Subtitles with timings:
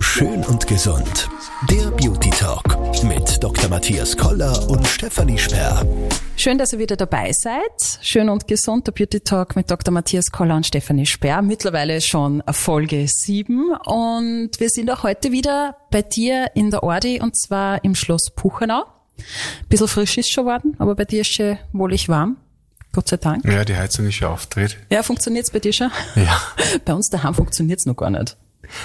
[0.00, 1.28] Schön und gesund.
[1.70, 3.70] Der Beauty Talk mit Dr.
[3.70, 5.86] Matthias Koller und Stefanie Sperr.
[6.36, 8.00] Schön, dass ihr wieder dabei seid.
[8.00, 9.94] Schön und gesund, der Beauty Talk mit Dr.
[9.94, 11.40] Matthias Koller und Stefanie Sperr.
[11.40, 17.20] Mittlerweile schon Folge 7 und wir sind auch heute wieder bei dir in der Ordi
[17.20, 18.82] und zwar im Schloss Puchenau.
[19.68, 22.38] Bisschen frisch ist schon worden, aber bei dir ist schon wohlig warm.
[22.92, 23.44] Gott sei Dank.
[23.44, 24.78] Ja, die Heizung ist schon aufgedreht.
[24.90, 25.92] Ja, funktioniert's bei dir schon?
[26.16, 26.40] Ja.
[26.84, 28.36] Bei uns daheim funktioniert's noch gar nicht.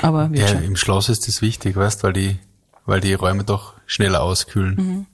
[0.01, 0.63] Aber Ja, schon.
[0.63, 2.37] im Schloss ist das wichtig, weißt, weil die,
[2.85, 4.75] weil die Räume doch schneller auskühlen.
[4.75, 5.05] Mhm.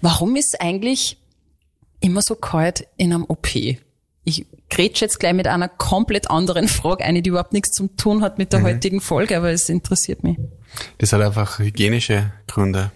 [0.00, 1.16] Warum ist eigentlich
[2.00, 3.54] immer so kalt in einem OP?
[4.24, 8.22] Ich grätsche jetzt gleich mit einer komplett anderen Frage, eine, die überhaupt nichts zu tun
[8.22, 10.38] hat mit der heutigen Folge, aber es interessiert mich.
[10.98, 12.90] Das hat einfach hygienische Gründe.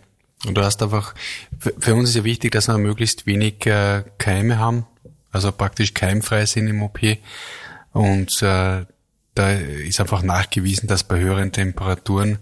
[0.47, 1.15] Und du hast einfach,
[1.59, 4.87] für, für uns ist ja wichtig, dass wir möglichst wenig äh, Keime haben,
[5.33, 7.01] also praktisch keimfrei sind im OP.
[7.93, 8.85] Und äh,
[9.35, 12.39] da ist einfach nachgewiesen, dass bei höheren Temperaturen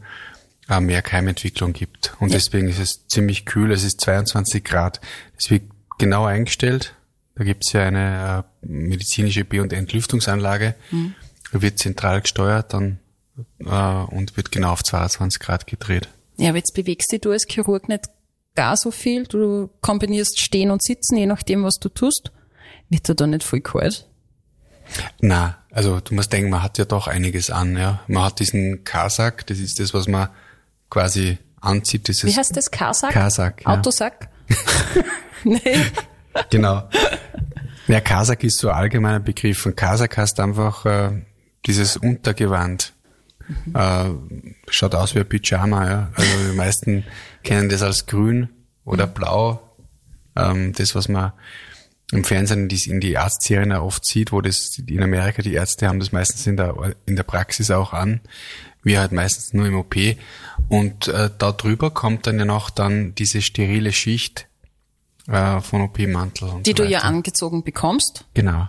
[0.68, 2.14] äh, mehr Keimentwicklung gibt.
[2.20, 5.00] Und deswegen ist es ziemlich kühl, es ist 22 Grad.
[5.36, 5.64] Es wird
[5.98, 6.94] genau eingestellt.
[7.34, 10.74] Da gibt es ja eine äh, medizinische Be- und Entlüftungsanlage.
[11.52, 12.98] Da wird zentral gesteuert dann
[13.60, 13.64] äh,
[14.14, 16.08] und wird genau auf 22 Grad gedreht.
[16.36, 18.04] Ja, aber jetzt bewegst dich du als Chirurg nicht
[18.54, 19.24] gar so viel.
[19.24, 22.32] Du kombinierst Stehen und Sitzen, je nachdem, was du tust.
[22.88, 24.06] Wird dir da nicht voll kalt?
[25.20, 28.00] Na, also du musst denken, man hat ja doch einiges an, ja.
[28.06, 30.28] Man hat diesen Kasak, das ist das, was man
[30.90, 32.70] quasi anzieht, dieses Wie heißt das?
[32.70, 33.12] Karsack?
[33.12, 33.72] Kasak, ja.
[33.72, 34.28] Autosack?
[35.44, 35.60] nee.
[36.50, 36.88] Genau.
[37.88, 39.64] Ja, Kasak ist so ein allgemeiner Begriff.
[39.64, 41.22] Und Kasak heißt einfach äh,
[41.66, 42.92] dieses Untergewand.
[43.74, 44.10] Äh,
[44.68, 46.12] schaut aus wie ein Pyjama, ja.
[46.14, 47.04] Also die meisten
[47.42, 48.48] kennen das als grün
[48.84, 49.76] oder blau.
[50.36, 51.32] Ähm, das, was man
[52.12, 55.88] im Fernsehen in die, in die Arztserien oft sieht, wo das in Amerika die Ärzte
[55.88, 58.20] haben das meistens in der, in der Praxis auch an.
[58.84, 59.94] Wir halt meistens nur im OP.
[60.68, 64.46] Und äh, da drüber kommt dann ja noch dann diese sterile Schicht
[65.28, 66.50] äh, von OP-Mantel.
[66.66, 68.68] Die so du ja angezogen bekommst, Genau,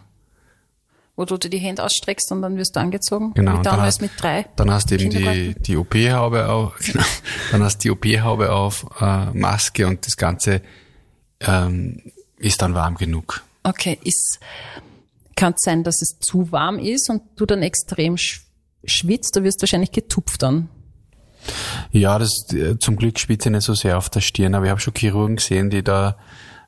[1.16, 3.34] wo du dir die Hände ausstreckst und dann wirst du angezogen.
[3.36, 3.54] genau.
[3.54, 4.46] Dann damals hast- mit drei.
[4.56, 7.04] Dann hast du eben die, die OP-Haube auf, genau.
[7.52, 10.62] Dann hast du die OP-Haube auf, äh, Maske und das Ganze
[11.40, 12.02] ähm,
[12.44, 13.44] ist dann warm genug.
[13.64, 14.40] Okay, ist,
[15.36, 18.42] kann es sein, dass es zu warm ist und du dann extrem sch
[18.86, 20.68] schwitzt, du wirst wahrscheinlich getupft dann.
[21.92, 24.82] Ja, das äh, zum Glück spitze nicht so sehr auf der Stirn, aber ich habe
[24.82, 26.18] schon Chirurgen gesehen, die da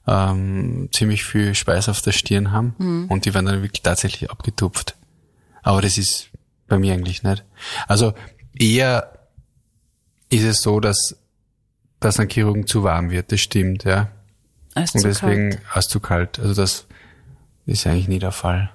[0.08, 4.96] ähm, ziemlich viel Schweiß auf der Stirn haben und die werden dann wirklich tatsächlich abgetupft.
[5.62, 6.30] Aber das ist
[6.68, 7.44] bei mir eigentlich nicht.
[7.88, 8.14] Also
[8.58, 9.28] eher
[10.30, 11.18] ist es so, dass
[12.00, 14.10] dass ein Chirurgen zu warm wird, das stimmt, ja.
[14.76, 15.62] Als Und deswegen kalt.
[15.74, 16.38] als zu kalt.
[16.40, 16.86] Also das
[17.66, 18.70] ist eigentlich nie der Fall.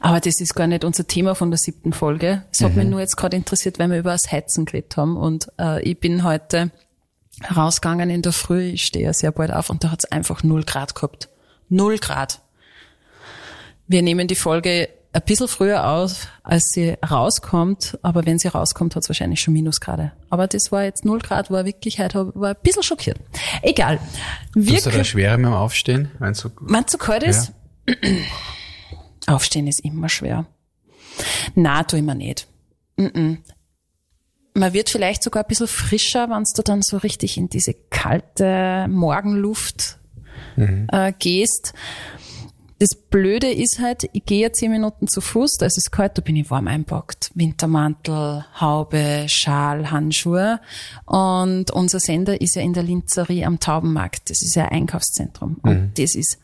[0.00, 2.42] Aber das ist gar nicht unser Thema von der siebten Folge.
[2.52, 2.76] Es hat Mhm.
[2.78, 5.16] mich nur jetzt gerade interessiert, weil wir über das Heizen geredet haben.
[5.16, 6.70] Und äh, ich bin heute
[7.54, 10.42] rausgegangen in der Früh, ich stehe ja sehr bald auf und da hat es einfach
[10.42, 11.28] null Grad gehabt.
[11.68, 12.40] Null Grad.
[13.86, 18.94] Wir nehmen die Folge ein bisschen früher aus, als sie rauskommt, aber wenn sie rauskommt,
[18.94, 20.12] hat es wahrscheinlich schon Minusgrade.
[20.28, 23.18] Aber das war jetzt null Grad, war wirklich heute, war ein bisschen schockiert.
[23.62, 23.98] Egal.
[24.54, 26.10] Wir Tust du da mit dem Aufstehen?
[26.18, 26.50] Meinst du?
[26.60, 27.52] Meinst du kalt ist?
[29.26, 30.44] Aufstehen ist immer schwer.
[31.54, 32.46] Na, tu immer nicht.
[32.98, 33.38] Mm-mm.
[34.52, 38.86] Man wird vielleicht sogar ein bisschen frischer, wenn du dann so richtig in diese kalte
[38.88, 39.98] Morgenluft
[40.56, 41.72] äh, gehst.
[42.78, 46.18] Das Blöde ist halt, ich gehe ja zehn Minuten zu Fuß, da ist es kalt,
[46.18, 47.30] da bin ich warm einpackt.
[47.34, 50.60] Wintermantel, Haube, Schal, Handschuhe.
[51.06, 54.28] Und unser Sender ist ja in der Linzerie am Taubenmarkt.
[54.28, 55.56] Das ist ja ein Einkaufszentrum.
[55.62, 56.38] Und das ist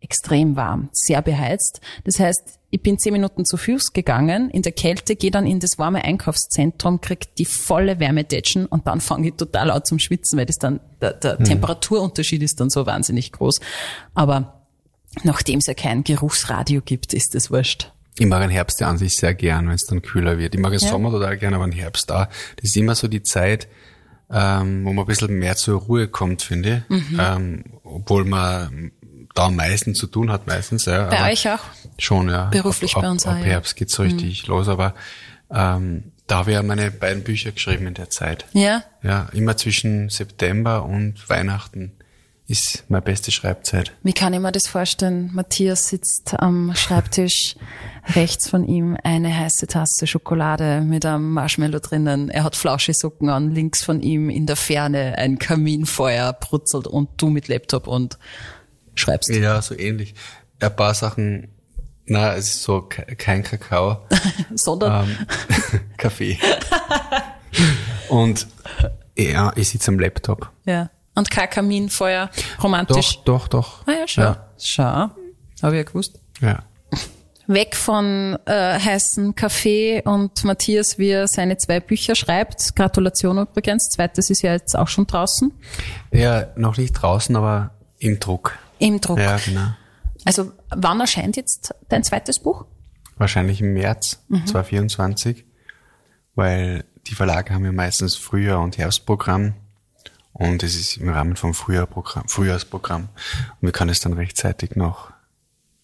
[0.00, 1.80] extrem warm, sehr beheizt.
[2.04, 5.60] Das heißt, ich bin zehn Minuten zu Fuß gegangen, in der Kälte, gehe dann in
[5.60, 10.38] das warme Einkaufszentrum, krieg die volle Wärmedätschen und dann fange ich total an zum Schwitzen,
[10.38, 13.60] weil das dann, der, der Temperaturunterschied ist dann so wahnsinnig groß.
[14.14, 14.55] Aber
[15.22, 17.92] nachdem es ja kein Geruchsradio gibt, ist das wurscht.
[18.18, 20.54] Ich mag den Herbst ja an sich sehr gern, wenn es dann kühler wird.
[20.54, 20.88] Ich mag den Ja.
[20.88, 22.26] Sommer total gern, aber den Herbst da.
[22.56, 23.68] Das ist immer so die Zeit,
[24.30, 26.96] ähm, wo man ein bisschen mehr zur Ruhe kommt, finde ich.
[27.10, 27.20] Mhm.
[27.20, 28.92] Ähm, obwohl man
[29.34, 30.86] da am meisten zu tun hat meistens.
[30.86, 31.60] Ja, Bei euch auch?
[31.98, 32.46] Schon, ja.
[32.46, 33.44] Beruflich ab, bei uns ab, auch, ab.
[33.44, 33.48] Mhm.
[33.50, 34.94] Herbst geht's so richtig los, aber
[35.50, 38.46] ähm, da habe ich ja meine beiden Bücher geschrieben in der Zeit.
[38.52, 38.82] Ja?
[39.02, 41.92] Ja, immer zwischen September und Weihnachten
[42.48, 43.92] ist meine beste Schreibzeit.
[44.04, 45.30] Wie kann ich mir das vorstellen?
[45.34, 47.56] Matthias sitzt am Schreibtisch,
[48.14, 52.28] rechts von ihm eine heiße Tasse Schokolade mit einem Marshmallow drinnen.
[52.30, 57.30] Er hat Flauschesocken an, links von ihm in der Ferne ein Kaminfeuer brutzelt und du
[57.30, 58.16] mit Laptop und
[58.94, 59.28] schreibst.
[59.30, 60.14] Ja, so ähnlich.
[60.60, 61.48] Ein paar Sachen,
[62.06, 64.06] na, es ist so ke- kein Kakao,
[64.54, 66.38] Sondern ähm, Kaffee.
[68.08, 68.46] Und
[69.18, 70.52] ja, ich sitze am Laptop.
[70.64, 70.90] Ja.
[71.16, 72.30] Und kein Kaminfeuer,
[72.62, 73.20] romantisch.
[73.24, 73.86] Doch, doch, doch.
[73.88, 74.22] Ah ja, schau.
[74.22, 74.46] Ja.
[74.58, 74.82] Schau.
[74.82, 75.16] Habe
[75.72, 76.20] ich ja gewusst.
[76.40, 76.62] Ja.
[77.48, 82.74] Weg von äh, heißen Kaffee und Matthias, wie er seine zwei Bücher schreibt.
[82.74, 83.88] Gratulation übrigens.
[83.88, 85.52] Zweites ist ja jetzt auch schon draußen.
[86.12, 88.58] Ja, noch nicht draußen, aber im Druck.
[88.78, 89.18] Im Druck.
[89.18, 89.68] Ja, genau.
[90.24, 92.66] Also wann erscheint jetzt dein zweites Buch?
[93.16, 95.46] Wahrscheinlich im März 2024,
[96.34, 99.54] weil die Verlage haben ja meistens Frühjahr- und Herbstprogramm
[100.38, 103.08] und es ist im Rahmen vom Frühjahrprogramm, Frühjahrsprogramm
[103.60, 105.10] und wir können es dann rechtzeitig noch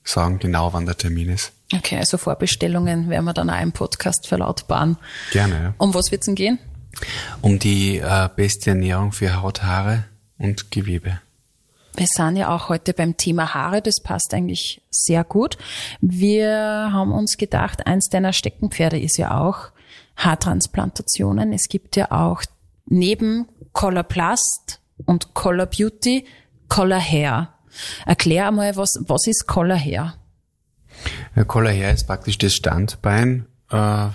[0.04, 1.52] sagen, genau wann der Termin ist.
[1.74, 4.98] Okay, also Vorbestellungen werden wir dann auch im Podcast verlautbaren.
[5.30, 5.74] Gerne, ja.
[5.78, 6.58] Um was wird's denn gehen?
[7.40, 10.04] Um die äh, beste Ernährung für Haut, Haare
[10.36, 11.20] und Gewebe.
[11.94, 15.56] Wir sind ja auch heute beim Thema Haare, das passt eigentlich sehr gut.
[16.00, 19.70] Wir haben uns gedacht, eins deiner Steckenpferde ist ja auch
[20.16, 21.52] Haartransplantationen.
[21.52, 22.42] Es gibt ja auch
[22.86, 26.26] neben Coloplast und Color Beauty
[26.68, 27.52] Color Hair.
[28.06, 30.14] Erklär einmal, was, was ist Color Hair?
[31.36, 34.08] Ja, Collar Hair ist praktisch das Standbein, äh,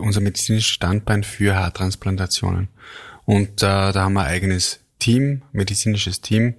[0.00, 2.68] unser medizinisches Standbein für Haartransplantationen.
[3.24, 6.54] Und äh, da haben wir ein eigenes Team, medizinisches Team.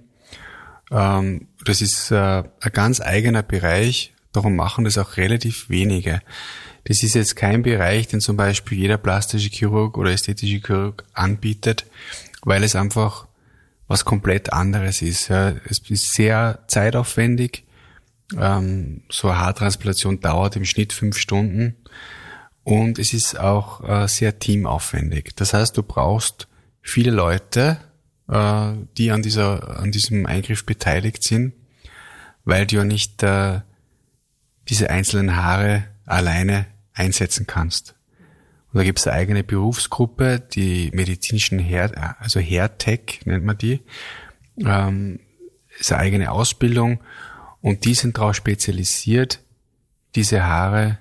[0.90, 6.20] Ähm, das ist äh, ein ganz eigener Bereich, darum machen das auch relativ wenige.
[6.84, 11.86] Das ist jetzt kein Bereich, den zum Beispiel jeder plastische Chirurg oder ästhetische Chirurg anbietet,
[12.46, 13.26] weil es einfach
[13.88, 15.28] was komplett anderes ist.
[15.28, 15.50] Ja.
[15.68, 17.64] Es ist sehr zeitaufwendig.
[18.38, 21.76] Ähm, so eine Haartransplantation dauert im Schnitt fünf Stunden
[22.62, 25.36] und es ist auch äh, sehr teamaufwendig.
[25.36, 26.48] Das heißt, du brauchst
[26.82, 27.78] viele Leute,
[28.28, 31.52] äh, die an dieser an diesem Eingriff beteiligt sind,
[32.44, 33.60] weil du ja nicht äh,
[34.68, 37.95] diese einzelnen Haare alleine einsetzen kannst.
[38.76, 43.80] Und da gibt es eine eigene Berufsgruppe, die medizinischen Hair, also Hair-Tech nennt man die.
[44.58, 45.18] Ähm,
[45.80, 47.00] ist eine eigene Ausbildung
[47.62, 49.40] und die sind darauf spezialisiert,
[50.14, 50.98] diese Haare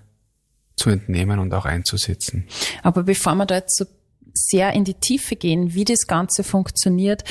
[0.78, 2.48] zu entnehmen und auch einzusetzen.
[2.82, 3.84] Aber bevor wir da jetzt so
[4.34, 7.26] sehr in die Tiefe gehen, wie das Ganze funktioniert,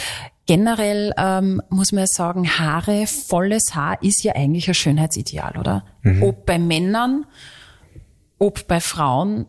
[0.44, 5.86] generell ähm, muss man ja sagen, Haare, volles Haar ist ja eigentlich ein Schönheitsideal, oder?
[6.20, 7.24] Ob bei Männern,
[8.38, 9.46] ob bei Frauen,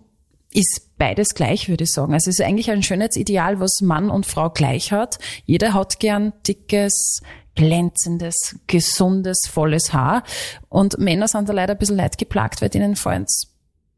[0.55, 2.13] ist beides gleich, würde ich sagen.
[2.13, 5.19] Also es ist eigentlich ein Schönheitsideal, was Mann und Frau gleich hat.
[5.45, 7.21] Jeder hat gern dickes,
[7.55, 10.23] glänzendes, gesundes, volles Haar.
[10.69, 13.47] Und Männer sind da leider ein bisschen leidgeplagt, weil denen fallen es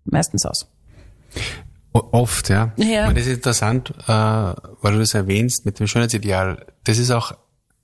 [0.05, 0.67] meistens aus.
[1.93, 2.73] Oft, ja.
[2.77, 3.07] Ja.
[3.07, 6.65] Und das ist interessant, äh, weil du das erwähnst mit dem Schönheitsideal.
[6.83, 7.35] Das ist auch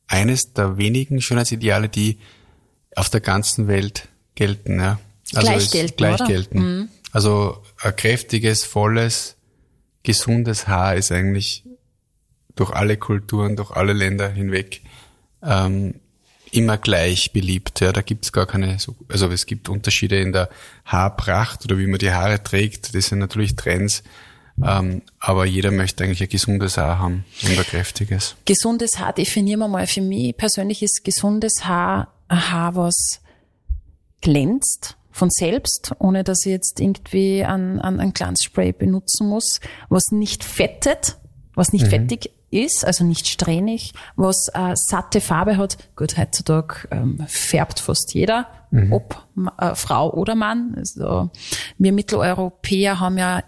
[0.08, 2.20] eines der wenigen Schönheitsideale, die
[2.96, 4.80] auf der ganzen Welt gelten.
[4.80, 5.00] Ja.
[5.32, 6.60] Gleich es- gelten, Gleich oder?
[6.60, 6.90] Mhm.
[7.14, 9.36] Also ein kräftiges, volles,
[10.02, 11.64] gesundes Haar ist eigentlich
[12.56, 14.82] durch alle Kulturen, durch alle Länder hinweg
[15.44, 16.00] ähm,
[16.52, 17.80] immer gleich beliebt.
[17.80, 20.50] Ja, da gibt's gar keine, so- also es gibt Unterschiede in der
[20.86, 22.94] Haarpracht oder wie man die Haare trägt.
[22.96, 24.04] Das sind natürlich Trends,
[24.64, 28.36] ähm, aber jeder möchte eigentlich ein gesundes Haar haben und ein kräftiges.
[28.46, 29.88] Gesundes Haar definieren wir mal.
[29.88, 33.20] Für mich persönlich ist gesundes Haar ein Haar, was
[34.22, 40.12] glänzt von selbst, ohne dass ich jetzt irgendwie ein, ein, ein Glanzspray benutzen muss, was
[40.12, 41.18] nicht fettet,
[41.56, 45.78] was nicht fettig ist, also nicht strähnig, was äh, satte Farbe hat.
[45.96, 48.48] Gut, heutzutage ähm, färbt fast jeder,
[48.92, 49.24] ob
[49.60, 50.74] äh, Frau oder Mann.
[50.78, 51.30] Also,
[51.78, 53.44] wir Mitteleuropäer haben ja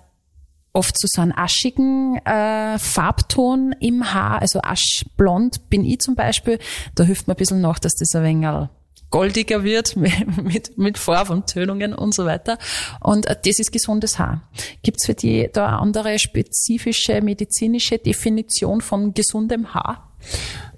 [0.73, 6.59] oft so, so einen aschigen äh, Farbton im Haar, also aschblond bin ich zum Beispiel.
[6.93, 8.69] Da hilft mir ein bisschen noch, dass das ein wenig
[9.09, 12.57] goldiger wird mit, mit, mit Farb und so weiter.
[12.99, 14.49] Und äh, das ist gesundes Haar.
[14.83, 20.11] Gibt's für die da eine andere spezifische medizinische Definition von gesundem Haar?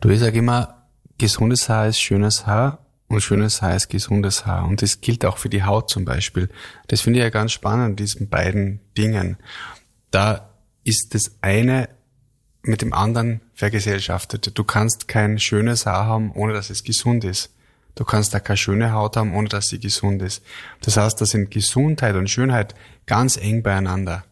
[0.02, 4.68] Du, ich sage immer, gesundes Haar ist schönes Haar und schönes Haar ist gesundes Haar.
[4.68, 6.50] Und das gilt auch für die Haut zum Beispiel.
[6.88, 9.38] Das finde ich ja ganz spannend, diesen beiden Dingen.
[10.12, 10.50] Da
[10.84, 11.90] ist das eine
[12.64, 14.58] mit dem anderen vergesellschaftet.
[14.58, 17.52] Du kannst kein schönes Haar haben, ohne dass es gesund ist.
[17.98, 20.44] Du kannst da keine schöne Haut haben, ohne dass sie gesund ist.
[20.82, 22.76] Das heißt, da sind Gesundheit und Schönheit
[23.08, 24.24] ganz eng beieinander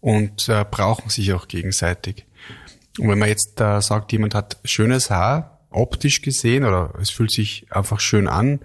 [0.00, 2.26] und äh, brauchen sich auch gegenseitig.
[2.98, 7.30] Und wenn man jetzt äh, sagt, jemand hat schönes Haar, optisch gesehen, oder es fühlt
[7.30, 8.58] sich einfach schön an,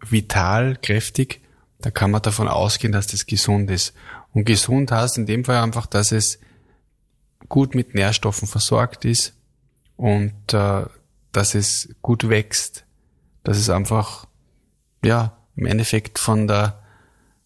[0.00, 1.42] vital, kräftig,
[1.78, 3.92] da kann man davon ausgehen, dass das gesund ist.
[4.32, 6.38] Und gesund heißt in dem Fall einfach, dass es
[7.50, 9.34] gut mit Nährstoffen versorgt ist
[9.98, 10.86] und äh,
[11.32, 12.83] dass es gut wächst,
[13.44, 14.26] dass es einfach,
[15.04, 16.82] ja, im Endeffekt von der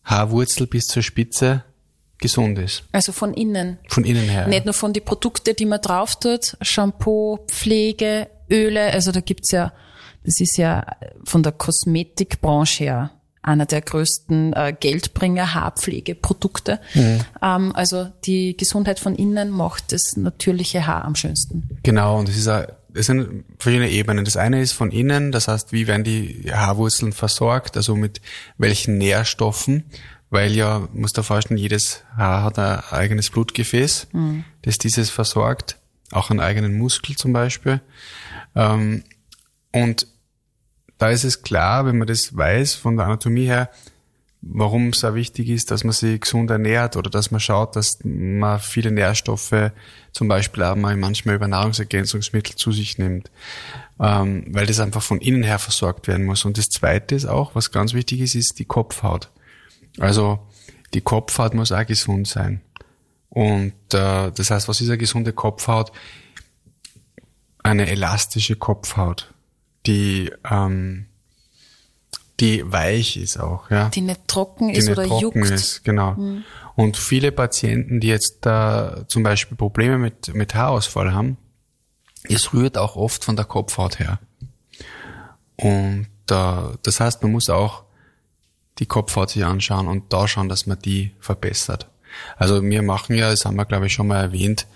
[0.05, 1.65] Haarwurzel bis zur Spitze
[2.19, 2.85] gesund ist.
[2.93, 3.79] Also von innen.
[3.89, 4.49] Von innen her.
[4.49, 9.53] Nicht nur von den Produkten, die man drauf tut, Shampoo, Pflege, Öle, also da gibt's
[9.53, 9.73] ja,
[10.25, 10.85] das ist ja
[11.25, 13.11] von der Kosmetikbranche her
[13.43, 16.81] einer der größten äh, Geldbringer Haarpflegeprodukte.
[16.95, 17.21] Mhm.
[17.43, 21.79] Ähm, also die Gesundheit von innen macht das natürliche Haar am schönsten.
[21.83, 22.49] Genau, und es ist
[22.99, 24.25] es sind verschiedene Ebenen.
[24.25, 28.21] Das eine ist von innen, das heißt, wie werden die Haarwurzeln versorgt, also mit
[28.57, 29.85] welchen Nährstoffen,
[30.31, 34.45] weil ja, muss da vorstellen, jedes Haar hat ein eigenes Blutgefäß, mhm.
[34.63, 35.79] das dieses versorgt,
[36.11, 37.81] auch einen eigenen Muskel zum Beispiel.
[38.55, 39.05] Ähm,
[39.73, 40.07] und
[40.99, 43.71] da ist es klar, wenn man das weiß von der Anatomie her,
[44.41, 47.99] warum es auch wichtig ist, dass man sich gesund ernährt oder dass man schaut, dass
[48.05, 49.73] man viele Nährstoffe
[50.13, 53.31] zum Beispiel auch mal manchmal über Nahrungsergänzungsmittel zu sich nimmt,
[54.01, 56.45] ähm, weil das einfach von innen her versorgt werden muss.
[56.45, 59.31] Und das Zweite ist auch, was ganz wichtig ist, ist die Kopfhaut.
[59.99, 60.39] Also
[60.95, 62.61] die Kopfhaut muss auch gesund sein.
[63.29, 65.93] Und äh, das heißt, was ist eine gesunde Kopfhaut?
[67.63, 69.35] Eine elastische Kopfhaut
[69.89, 71.07] die, ähm,
[72.41, 73.89] die weich ist auch, ja.
[73.89, 75.51] Die nicht trocken die ist nicht oder trocken juckt.
[75.51, 76.13] Ist, genau.
[76.13, 76.45] Mhm.
[76.77, 81.37] Und viele Patienten, die jetzt da zum Beispiel Probleme mit, mit Haarausfall haben,
[82.29, 84.21] es rührt auch oft von der Kopfhaut her.
[85.57, 87.85] Und äh, das heißt, man muss auch
[88.79, 91.89] die Kopfhaut sich anschauen und da schauen, dass man die verbessert.
[92.37, 94.67] Also wir machen ja, das haben wir glaube ich schon mal erwähnt,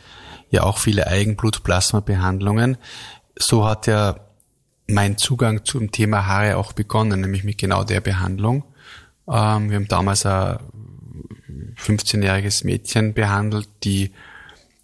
[0.51, 2.79] ja auch viele Eigenblutplasma-Behandlungen.
[3.37, 4.17] So hat ja
[4.93, 8.65] mein Zugang zum Thema Haare auch begonnen, nämlich mit genau der Behandlung.
[9.29, 10.59] Ähm, wir haben damals ein
[11.77, 14.13] 15-jähriges Mädchen behandelt, die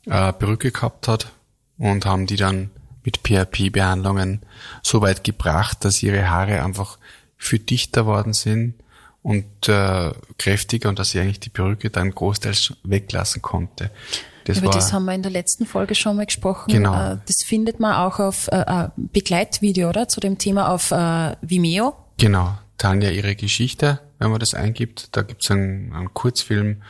[0.07, 1.33] äh, Perücke gehabt hat
[1.77, 2.71] und haben die dann
[3.05, 4.41] mit PRP-Behandlungen
[4.83, 6.99] so weit gebracht, dass ihre Haare einfach
[7.37, 8.75] viel dichter worden sind
[9.23, 13.91] und äh, kräftiger und dass sie eigentlich die Perücke dann großteils weglassen konnte.
[14.49, 16.73] Das Über das haben wir in der letzten Folge schon mal gesprochen.
[16.73, 16.95] Genau.
[16.95, 20.09] Äh, das findet man auch auf äh, Begleitvideo, oder?
[20.09, 21.95] Zu dem Thema auf äh, Vimeo.
[22.17, 22.57] Genau.
[22.79, 25.15] Tanja ihre Geschichte, wenn man das eingibt.
[25.17, 26.83] Da gibt's einen, einen Kurzfilm,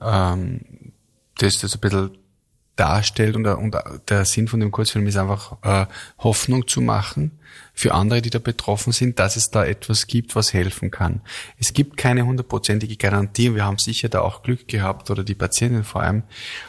[0.00, 0.92] ähm,
[1.38, 2.18] das das ein bisschen
[2.76, 3.76] darstellt und, und
[4.08, 5.86] der Sinn von dem Kurzfilm ist einfach äh,
[6.18, 7.38] Hoffnung zu machen
[7.72, 11.20] für andere, die da betroffen sind, dass es da etwas gibt, was helfen kann.
[11.58, 15.34] Es gibt keine hundertprozentige Garantie und wir haben sicher da auch Glück gehabt oder die
[15.34, 16.22] Patientin vor allem,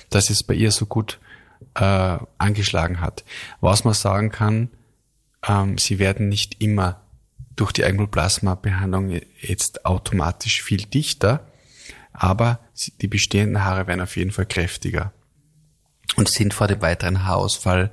[0.10, 1.20] dass es bei ihr so gut
[1.76, 3.24] äh, angeschlagen hat.
[3.62, 4.70] Was man sagen kann,
[5.48, 7.02] ähm, sie werden nicht immer
[7.56, 11.48] durch die Eigenblutplasma-Behandlung jetzt automatisch viel dichter,
[12.14, 12.60] aber
[13.02, 15.12] die bestehenden Haare werden auf jeden Fall kräftiger
[16.16, 17.92] und sind vor dem weiteren Haarausfall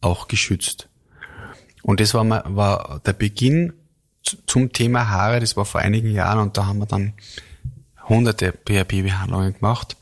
[0.00, 0.88] auch geschützt.
[1.82, 3.72] Und das war, mal, war der Beginn
[4.46, 7.12] zum Thema Haare, das war vor einigen Jahren und da haben wir dann
[8.08, 9.96] hunderte PHP-Behandlungen gemacht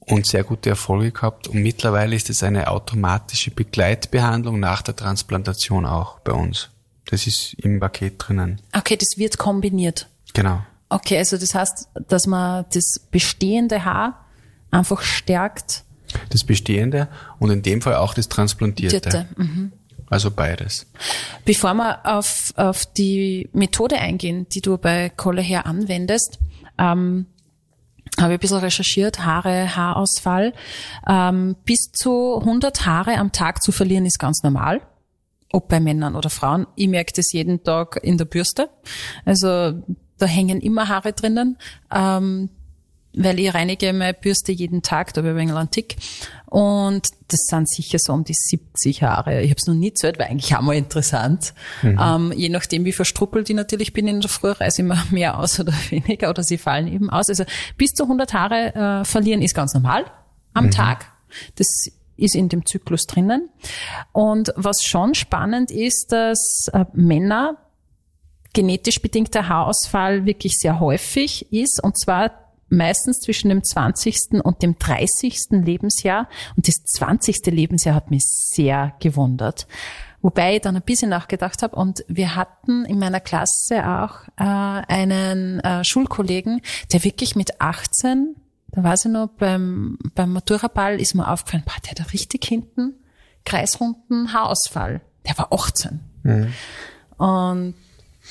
[0.00, 1.48] und sehr gute Erfolge gehabt.
[1.48, 6.70] Und mittlerweile ist es eine automatische Begleitbehandlung nach der Transplantation auch bei uns.
[7.06, 8.60] Das ist im Paket drinnen.
[8.72, 10.08] Okay, das wird kombiniert.
[10.32, 10.62] Genau.
[10.88, 14.26] Okay, also das heißt, dass man das bestehende Haar
[14.70, 15.84] einfach stärkt
[16.30, 19.26] das Bestehende und in dem Fall auch das Transplantierte.
[19.36, 19.72] Mhm.
[20.10, 20.86] Also beides.
[21.44, 26.38] Bevor wir auf, auf die Methode eingehen, die du bei Colleher anwendest,
[26.78, 27.26] ähm,
[28.20, 30.52] habe ich ein bisschen recherchiert, Haare, Haarausfall.
[31.08, 34.82] Ähm, bis zu 100 Haare am Tag zu verlieren ist ganz normal.
[35.52, 36.66] Ob bei Männern oder Frauen.
[36.76, 38.68] Ich merke das jeden Tag in der Bürste.
[39.24, 39.82] Also
[40.18, 41.58] da hängen immer Haare drinnen.
[41.92, 42.50] Ähm,
[43.16, 45.96] weil ich reinige meine Bürste jeden Tag, da habe ich ein einen Tick.
[46.46, 49.42] Und das sind sicher so um die 70 Jahre.
[49.42, 51.52] Ich habe es noch nie zählt, weil eigentlich auch mal interessant.
[51.82, 51.98] Mhm.
[52.00, 55.38] Ähm, je nachdem, wie verstruppelt ich natürlich bin in der Früh, reiße ich mir mehr
[55.38, 57.28] aus oder weniger oder sie fallen eben aus.
[57.28, 57.44] Also
[57.76, 60.04] bis zu 100 Haare äh, verlieren ist ganz normal
[60.52, 60.70] am mhm.
[60.70, 61.06] Tag.
[61.56, 61.66] Das
[62.16, 63.48] ist in dem Zyklus drinnen.
[64.12, 67.56] Und was schon spannend ist, dass äh, Männer
[68.52, 71.82] genetisch bedingter Haarausfall wirklich sehr häufig ist.
[71.82, 74.42] Und zwar meistens zwischen dem 20.
[74.42, 75.46] und dem 30.
[75.50, 76.28] Lebensjahr.
[76.56, 77.46] Und das 20.
[77.46, 79.66] Lebensjahr hat mich sehr gewundert.
[80.22, 84.42] Wobei ich dann ein bisschen nachgedacht habe und wir hatten in meiner Klasse auch äh,
[84.42, 88.34] einen äh, Schulkollegen, der wirklich mit 18,
[88.68, 92.42] da weiß ich noch, beim, beim Maturaball ist mir aufgefallen, boah, der hat da richtig
[92.46, 92.94] hinten
[93.44, 95.02] kreisrunden Haarausfall.
[95.28, 96.00] Der war 18.
[96.22, 96.52] Mhm.
[97.18, 97.74] Und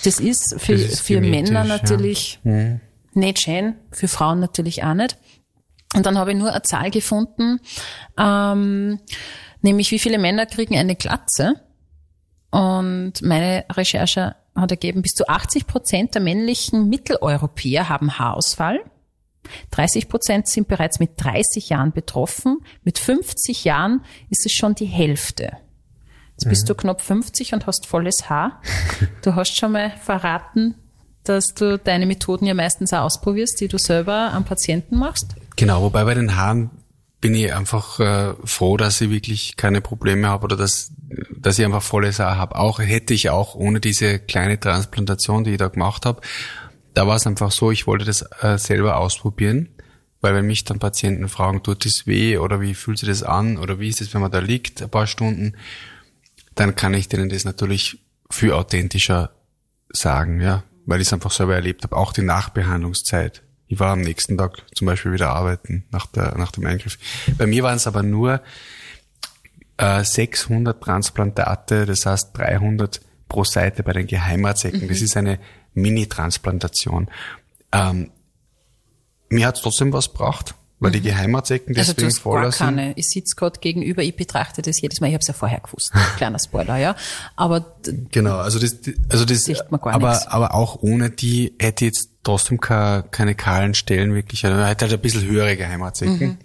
[0.04, 2.80] das ist für, das ist für Männer natürlich ja.
[3.16, 5.18] Mhm nicht schön, für Frauen natürlich auch nicht.
[5.96, 7.60] Und dann habe ich nur eine Zahl gefunden,
[8.18, 9.00] ähm,
[9.62, 11.62] nämlich wie viele Männer kriegen eine Glatze.
[12.50, 18.80] Und meine Recherche hat ergeben, bis zu 80 Prozent der männlichen Mitteleuropäer haben Haarausfall.
[19.72, 22.60] 30 Prozent sind bereits mit 30 Jahren betroffen.
[22.84, 25.58] Mit 50 Jahren ist es schon die Hälfte.
[26.32, 28.62] Jetzt bist du knapp 50 und hast volles Haar.
[29.22, 30.76] Du hast schon mal verraten,
[31.24, 35.36] dass du deine Methoden ja meistens auch ausprobierst, die du selber am Patienten machst.
[35.56, 36.70] Genau, wobei bei den Haaren
[37.24, 40.92] bin ich einfach äh, froh, dass ich wirklich keine Probleme habe oder dass,
[41.38, 42.58] dass ich einfach volles Haar habe.
[42.58, 46.20] Auch hätte ich auch ohne diese kleine Transplantation, die ich da gemacht habe.
[46.94, 49.70] Da war es einfach so, ich wollte das äh, selber ausprobieren,
[50.20, 53.58] weil wenn mich dann Patienten fragen, tut das weh oder wie fühlt sich das an
[53.58, 55.56] oder wie ist es, wenn man da liegt, ein paar Stunden,
[56.56, 58.00] dann kann ich denen das natürlich
[58.30, 59.32] viel authentischer
[59.94, 61.96] sagen, ja, weil ich es einfach selber erlebt habe.
[61.96, 63.44] Auch die Nachbehandlungszeit.
[63.68, 66.98] Ich war am nächsten Tag zum Beispiel wieder arbeiten nach, der, nach dem Eingriff.
[67.38, 68.42] Bei mir waren es aber nur
[69.78, 74.84] äh, 600 Transplantate, das heißt 300 pro Seite bei den Geheimarztsäcken.
[74.84, 74.88] Mhm.
[74.90, 75.40] Das ist eine
[75.74, 77.10] Mini-Transplantation.
[77.72, 78.12] Ähm,
[79.30, 82.52] mir hat es trotzdem was gebracht, weil die Geheimarztsäcken Also du deswegen hast gar voller
[82.52, 82.66] sind.
[82.66, 82.94] keine.
[82.98, 85.08] Ich sitze gerade gegenüber, ich betrachte das jedes Mal.
[85.08, 85.92] Ich habe es ja vorher gewusst.
[86.18, 86.96] Kleiner Spoiler, ja.
[87.36, 87.78] Aber
[88.12, 88.78] Genau, also das,
[89.10, 90.28] also das, gar aber, nix.
[90.28, 94.46] aber auch ohne die hätte ich jetzt trotzdem keine, keine kahlen Stellen wirklich.
[94.46, 96.28] Also hätte halt ein bisschen höhere Geheimarztsäcken.
[96.30, 96.38] Mhm.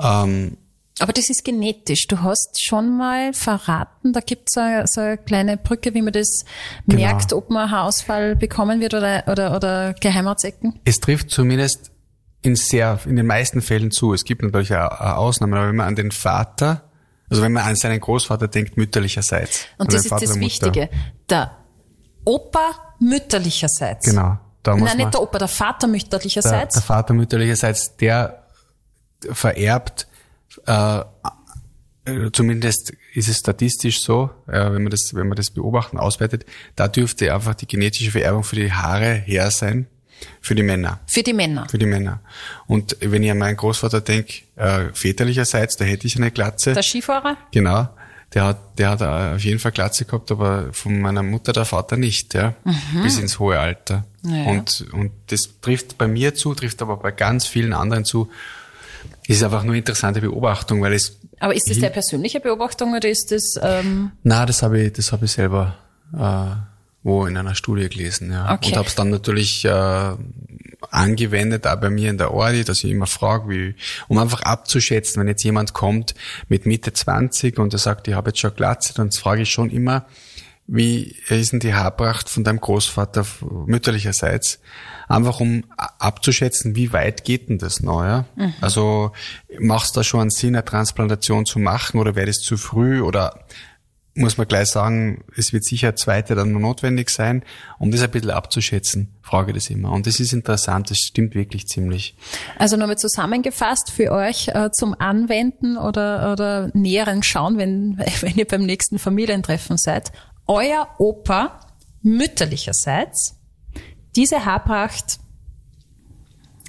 [0.00, 0.56] Ähm,
[0.98, 2.06] Aber das ist genetisch.
[2.08, 6.44] Du hast schon mal verraten, da gibt es so, eine kleine Brücke, wie man das
[6.86, 7.00] Genau.
[7.02, 10.80] merkt, ob man Haarausfall bekommen wird oder, oder, oder Geheimarztsäcken.
[10.84, 11.91] es trifft zumindest
[12.42, 14.12] in sehr, in den meisten Fällen zu.
[14.12, 16.90] Es gibt natürlich auch Ausnahmen, aber wenn man an den Vater,
[17.30, 19.66] also wenn man an seinen Großvater denkt, mütterlicherseits.
[19.78, 20.42] Und das ist Vater das der.
[20.42, 20.90] Wichtige.
[21.30, 21.56] Der
[22.24, 24.06] Opa mütterlicherseits.
[24.06, 24.38] Genau.
[24.62, 26.74] Da muss Nein, nicht der Opa, der Vater der, mütterlicherseits.
[26.74, 28.46] der Vater mütterlicherseits, der
[29.30, 30.06] vererbt,
[30.66, 31.02] äh,
[32.32, 36.44] zumindest ist es statistisch so, äh, wenn man das, wenn man das beobachten, auswertet,
[36.76, 39.86] da dürfte einfach die genetische Vererbung für die Haare her sein,
[40.40, 41.00] für die Männer.
[41.06, 41.66] für die Männer.
[41.68, 42.20] Für die Männer.
[42.66, 46.72] Und wenn ich an meinen Großvater denke, äh, väterlicherseits, da hätte ich eine Glatze.
[46.74, 47.36] Der Skifahrer?
[47.52, 47.88] Genau.
[48.34, 51.66] Der hat, der hat äh, auf jeden Fall Glatze gehabt, aber von meiner Mutter der
[51.66, 52.54] Vater nicht, ja.
[53.02, 54.06] Bis ins hohe Alter.
[54.22, 54.44] Ja.
[54.46, 58.30] Und, und das trifft bei mir zu, trifft aber bei ganz vielen anderen zu.
[59.26, 63.32] Ist einfach nur interessante Beobachtung, weil es, Aber ist das der persönliche Beobachtung oder ist
[63.32, 65.76] das, ähm, na, das habe ich, das habe ich selber,
[66.14, 66.71] äh,
[67.02, 68.52] wo in einer Studie gelesen, ja.
[68.52, 68.68] Okay.
[68.68, 70.14] Und habe es dann natürlich äh,
[70.90, 73.74] angewendet, auch bei mir in der Ordi, dass ich immer frage, wie,
[74.08, 76.14] um einfach abzuschätzen, wenn jetzt jemand kommt
[76.48, 79.70] mit Mitte 20 und er sagt, ich habe jetzt schon Glatze, dann frage ich schon
[79.70, 80.06] immer,
[80.68, 83.26] wie ist denn die Haarpracht von deinem Großvater
[83.66, 84.60] mütterlicherseits?
[85.08, 88.24] Einfach um abzuschätzen, wie weit geht denn das noch, ja?
[88.60, 89.12] Also,
[89.58, 93.02] macht es da schon einen Sinn, eine Transplantation zu machen oder wäre das zu früh
[93.02, 93.44] oder
[94.14, 97.44] muss man gleich sagen, es wird sicher zweite dann notwendig sein,
[97.78, 99.90] um das ein bisschen abzuschätzen, frage das immer.
[99.90, 102.16] Und das ist interessant, das stimmt wirklich ziemlich.
[102.58, 108.46] also nochmal zusammengefasst für euch äh, zum Anwenden oder, oder näheren Schauen, wenn, wenn ihr
[108.46, 110.12] beim nächsten Familientreffen seid.
[110.46, 111.60] Euer Opa
[112.02, 113.36] mütterlicherseits,
[114.14, 115.20] diese Haarpracht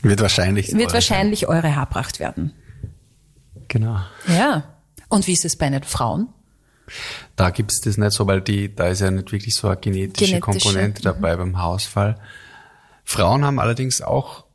[0.02, 0.74] Wird wahrscheinlich.
[0.74, 2.54] wird wahrscheinlich eure Haarpracht werden.
[3.68, 4.00] Genau.
[4.28, 4.64] Ja.
[5.10, 6.30] Und wie ist es bei den Frauen?
[7.36, 10.40] Da gibt's das nicht so, weil die, da ist ja nicht wirklich so eine genetische,
[10.40, 12.20] Genetische, Komponente dabei beim Haarausfall.
[13.04, 14.46] Frauen haben allerdings auch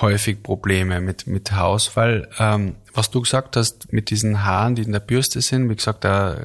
[0.00, 2.28] häufig Probleme mit, mit Haarausfall.
[2.38, 6.04] Ähm, was du gesagt hast, mit diesen Haaren, die in der Bürste sind, wie gesagt,
[6.04, 6.36] da,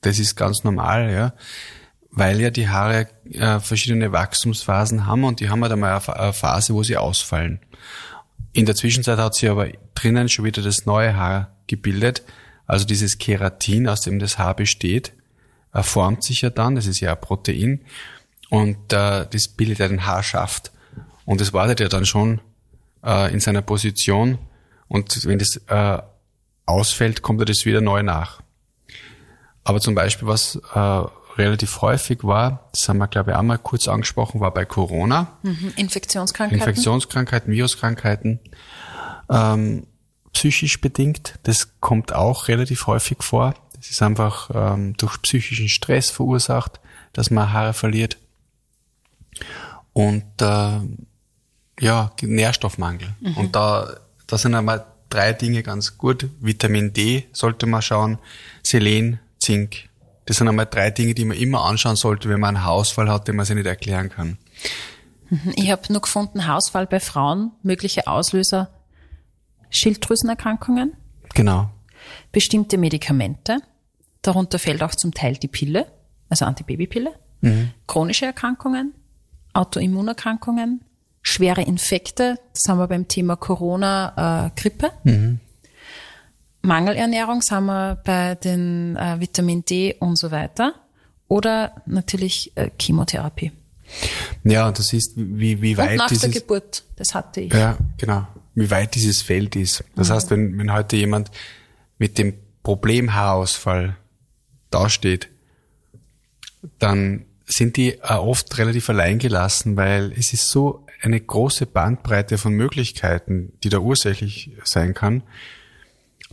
[0.00, 1.32] das ist ganz normal, ja.
[2.10, 6.32] Weil ja die Haare äh, verschiedene Wachstumsphasen haben und die haben halt einmal eine eine
[6.32, 7.60] Phase, wo sie ausfallen.
[8.52, 12.22] In der Zwischenzeit hat sich aber drinnen schon wieder das neue Haar gebildet.
[12.68, 15.12] Also dieses Keratin, aus dem das Haar besteht,
[15.74, 17.80] äh, formt sich ja dann, das ist ja ein Protein,
[18.50, 20.72] und äh, das bildet ja den Haarschaft.
[21.24, 22.40] Und das wartet ja dann schon
[23.04, 24.38] äh, in seiner Position.
[24.88, 25.98] Und wenn das äh,
[26.64, 28.40] ausfällt, kommt ja das wieder neu nach.
[29.64, 31.02] Aber zum Beispiel, was äh,
[31.36, 35.38] relativ häufig war, das haben wir, glaube ich, auch mal kurz angesprochen, war bei Corona.
[35.42, 35.74] Mhm.
[35.76, 36.58] Infektionskrankheiten?
[36.58, 38.40] Infektionskrankheiten, Viruskrankheiten,
[39.30, 39.86] ähm,
[40.38, 41.34] psychisch bedingt.
[41.42, 43.54] Das kommt auch relativ häufig vor.
[43.74, 46.78] Das ist einfach ähm, durch psychischen Stress verursacht,
[47.12, 48.18] dass man Haare verliert.
[49.92, 50.78] Und äh,
[51.80, 53.08] ja, Nährstoffmangel.
[53.34, 53.96] Und da,
[54.28, 56.28] da sind einmal drei Dinge ganz gut.
[56.38, 58.18] Vitamin D sollte man schauen,
[58.62, 59.88] Selen, Zink.
[60.26, 63.26] Das sind einmal drei Dinge, die man immer anschauen sollte, wenn man einen Haarausfall hat,
[63.26, 64.38] den man sich nicht erklären kann.
[65.56, 68.70] Ich habe nur gefunden, Haarausfall bei Frauen, mögliche Auslöser,
[69.70, 70.92] Schilddrüsenerkrankungen,
[71.34, 71.70] Genau.
[72.32, 73.58] bestimmte Medikamente,
[74.22, 75.86] darunter fällt auch zum Teil die Pille,
[76.28, 77.12] also Antibabypille,
[77.86, 78.94] chronische Erkrankungen,
[79.54, 80.80] Autoimmunerkrankungen,
[81.22, 84.90] schwere Infekte, das haben wir beim Thema Corona, äh, Grippe.
[86.62, 90.74] Mangelernährung sind wir bei den äh, Vitamin D und so weiter.
[91.28, 93.52] Oder natürlich äh, Chemotherapie.
[94.44, 97.52] Ja, das ist, wie, wie Und weit nach der dieses, Geburt, das hatte ich.
[97.52, 98.26] ja, genau,
[98.58, 99.84] wie weit dieses Feld ist.
[99.94, 101.30] Das heißt, wenn, wenn heute jemand
[101.98, 103.96] mit dem Problem Haarausfall
[104.70, 105.28] dasteht,
[106.78, 112.36] dann sind die auch oft relativ allein gelassen, weil es ist so eine große Bandbreite
[112.36, 115.22] von Möglichkeiten, die da ursächlich sein kann,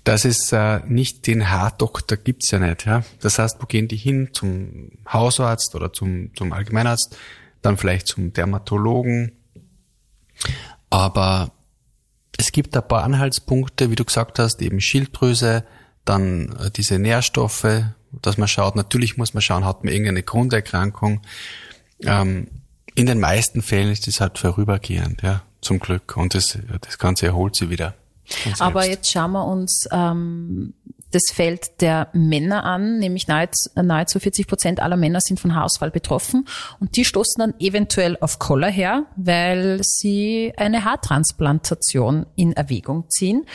[0.03, 2.85] dass es äh, nicht den Haardoktor gibt's ja nicht.
[2.85, 3.03] Ja?
[3.21, 4.29] Das heißt, wo gehen die hin?
[4.33, 7.17] Zum Hausarzt oder zum, zum Allgemeinarzt,
[7.61, 9.31] dann vielleicht zum Dermatologen.
[10.89, 11.51] Aber
[12.37, 15.63] es gibt ein paar Anhaltspunkte, wie du gesagt hast, eben Schilddrüse,
[16.03, 17.83] dann äh, diese Nährstoffe,
[18.21, 21.21] dass man schaut, natürlich muss man schauen, hat man irgendeine Grunderkrankung.
[22.01, 22.47] Ähm,
[22.93, 26.15] in den meisten Fällen ist das halt vorübergehend, ja, zum Glück.
[26.15, 27.93] Und das, das Ganze erholt sich wieder.
[28.59, 30.73] Aber jetzt schauen wir uns ähm,
[31.15, 35.89] das Feld der Männer an, nämlich nahezu, nahezu 40 Prozent aller Männer sind von Haarausfall
[35.89, 36.45] betroffen
[36.81, 43.45] und die stoßen dann eventuell auf Koller her, weil sie eine Haartransplantation in Erwägung ziehen.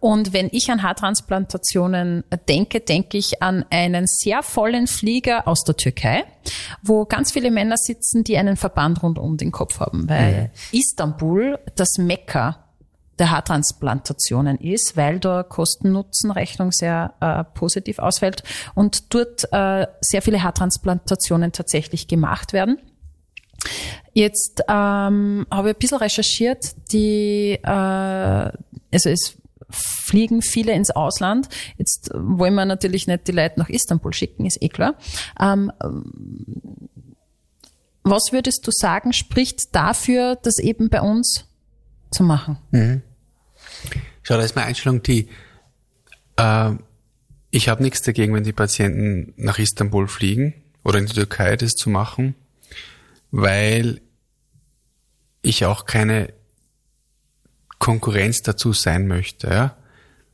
[0.00, 5.76] Und wenn ich an Haartransplantationen denke, denke ich an einen sehr vollen Flieger aus der
[5.76, 6.24] Türkei,
[6.82, 11.58] wo ganz viele Männer sitzen, die einen Verband rund um den Kopf haben, weil Istanbul
[11.76, 12.61] das Mekka
[13.18, 18.42] der Haartransplantationen ist, weil da Kosten-Nutzen-Rechnung sehr äh, positiv ausfällt
[18.74, 22.78] und dort äh, sehr viele Haartransplantationen tatsächlich gemacht werden.
[24.12, 29.36] Jetzt ähm, habe ich ein bisschen recherchiert, die, äh, also es
[29.70, 31.48] fliegen viele ins Ausland.
[31.78, 34.94] Jetzt wollen wir natürlich nicht die Leute nach Istanbul schicken, ist eh klar.
[35.40, 35.72] Ähm,
[38.04, 41.46] was würdest du sagen, spricht dafür, das eben bei uns
[42.12, 42.58] zu machen?
[44.22, 45.28] Schau, da ist meine Einstellung die,
[46.36, 46.70] äh,
[47.50, 51.72] ich habe nichts dagegen, wenn die Patienten nach Istanbul fliegen oder in die Türkei das
[51.72, 52.34] zu machen,
[53.30, 54.00] weil
[55.42, 56.32] ich auch keine
[57.78, 59.48] Konkurrenz dazu sein möchte.
[59.48, 59.76] Ja?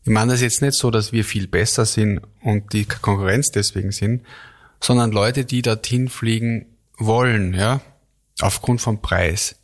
[0.04, 3.90] Ich meine das jetzt nicht so, dass wir viel besser sind und die Konkurrenz deswegen
[3.90, 4.24] sind,
[4.80, 7.80] sondern Leute, die dorthin fliegen wollen, ja,
[8.40, 9.56] aufgrund vom Preis,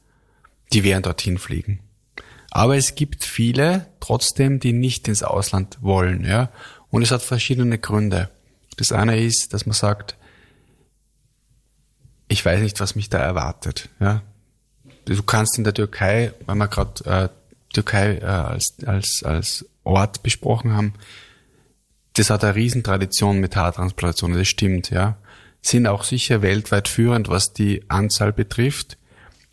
[0.72, 1.80] die werden dorthin fliegen.
[2.54, 6.50] Aber es gibt viele trotzdem, die nicht ins Ausland wollen, ja.
[6.88, 8.30] Und es hat verschiedene Gründe.
[8.76, 10.16] Das eine ist, dass man sagt,
[12.28, 14.22] ich weiß nicht, was mich da erwartet, ja.
[15.04, 17.28] Du kannst in der Türkei, weil wir gerade äh,
[17.74, 20.94] Türkei äh, als, als, als Ort besprochen haben,
[22.12, 25.16] das hat eine Riesentradition mit Haartransplantationen, das stimmt, ja.
[25.60, 28.96] Sind auch sicher weltweit führend, was die Anzahl betrifft.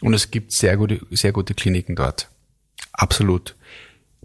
[0.02, 2.31] Und es gibt sehr gute, sehr gute Kliniken dort.
[2.94, 3.56] Absolut.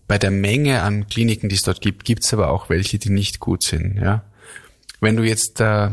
[0.07, 3.11] Bei der Menge an Kliniken, die es dort gibt, gibt es aber auch welche, die
[3.11, 3.97] nicht gut sind.
[3.97, 4.23] Ja?
[5.01, 5.90] Wenn du jetzt äh,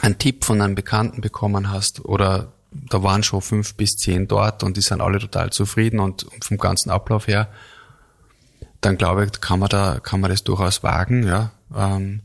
[0.00, 4.62] einen Tipp von einem Bekannten bekommen hast oder da waren schon fünf bis zehn dort
[4.62, 7.48] und die sind alle total zufrieden und vom ganzen Ablauf her,
[8.80, 11.50] dann glaube ich, kann man da, kann man das durchaus wagen, ja.
[11.76, 12.20] Ähm,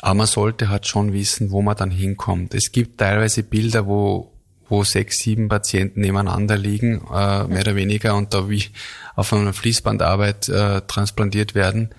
[0.00, 2.54] aber man sollte halt schon wissen, wo man dann hinkommt.
[2.54, 4.33] Es gibt teilweise Bilder, wo
[4.68, 8.64] wo sechs, sieben Patienten nebeneinander liegen, äh, mehr oder weniger, und da wie
[9.14, 11.90] auf einer Fließbandarbeit äh, transplantiert werden.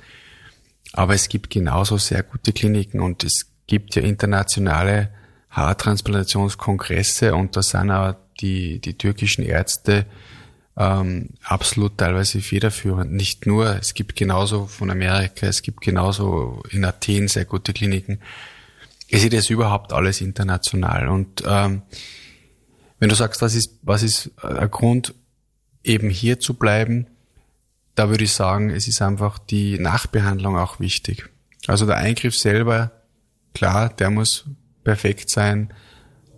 [0.93, 5.10] Aber es gibt genauso sehr gute Kliniken und es gibt ja internationale
[5.49, 10.06] Haartransplantationskongresse und da sind auch die, die türkischen Ärzte
[10.78, 13.13] ähm, absolut teilweise federführend.
[13.13, 18.19] Nicht nur, es gibt genauso von Amerika, es gibt genauso in Athen sehr gute Kliniken.
[19.10, 21.84] Es ist jetzt überhaupt alles international und ähm,
[23.06, 25.13] wenn du sagst, was ist, was ist ein Grund,
[25.84, 27.06] eben hier zu bleiben,
[27.94, 31.30] da würde ich sagen, es ist einfach die Nachbehandlung auch wichtig.
[31.68, 32.89] Also der Eingriff selber,
[33.54, 34.46] klar, der muss
[34.84, 35.72] perfekt sein,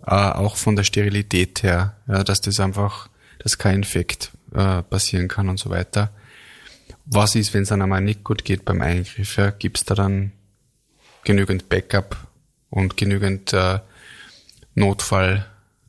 [0.06, 5.28] äh, auch von der Sterilität her, ja, dass das einfach, dass kein Infekt äh, passieren
[5.28, 6.10] kann und so weiter.
[7.06, 9.38] Was ist, wenn es dann einmal nicht gut geht beim Eingriff?
[9.38, 10.32] Ja, Gibt es da dann
[11.24, 12.28] genügend Backup
[12.68, 13.78] und genügend äh,
[14.74, 15.46] Notfall?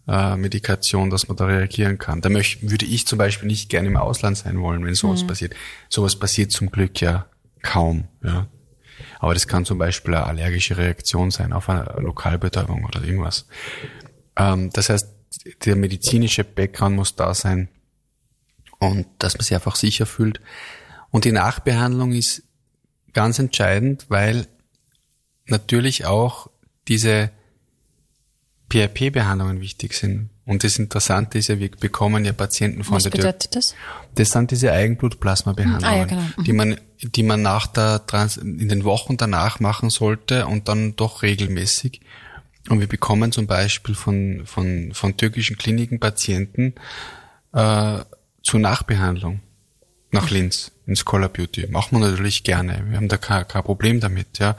[0.10, 2.22] Äh, Medikation, dass man da reagieren kann.
[2.22, 5.54] Da möchte, würde ich zum Beispiel nicht gerne im Ausland sein wollen, wenn sowas passiert.
[5.88, 7.28] Sowas passiert zum Glück ja
[7.62, 8.08] kaum.
[8.24, 8.48] Ja.
[9.19, 13.48] Aber das kann zum Beispiel eine allergische Reaktion sein auf eine Lokalbetäubung oder irgendwas.
[14.36, 15.08] Ähm, das heißt,
[15.65, 17.69] der medizinische Background muss da sein
[18.80, 20.41] und dass man sich einfach sicher fühlt.
[21.12, 22.43] Und die Nachbehandlung ist
[23.13, 24.48] ganz entscheidend, weil
[25.45, 26.50] natürlich auch
[26.88, 27.32] diese
[28.69, 30.29] PRP-Behandlungen wichtig sind.
[30.45, 33.21] Und das Interessante ist ja, wir bekommen ja Patienten von Was der Tür.
[33.25, 33.75] bedeutet das?
[34.15, 36.21] Das sind diese Eigenblutplasma-Behandlungen, Ah, ja, genau.
[36.38, 36.43] Mhm.
[36.43, 40.95] die man, die man nach der Trans in den Wochen danach machen sollte und dann
[40.95, 42.01] doch regelmäßig.
[42.69, 46.73] Und wir bekommen zum Beispiel von, von, von türkischen Kliniken Patienten
[47.53, 47.99] äh,
[48.43, 49.41] zur Nachbehandlung
[50.12, 51.67] nach Linz ins Color Beauty.
[51.67, 52.84] Machen wir natürlich gerne.
[52.89, 54.55] Wir haben da kein, kein Problem damit, ja.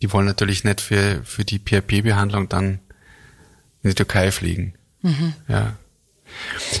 [0.00, 2.78] Die wollen natürlich nicht für, für die PRP-Behandlung dann
[3.82, 4.74] in die Türkei fliegen.
[5.48, 5.76] Ja.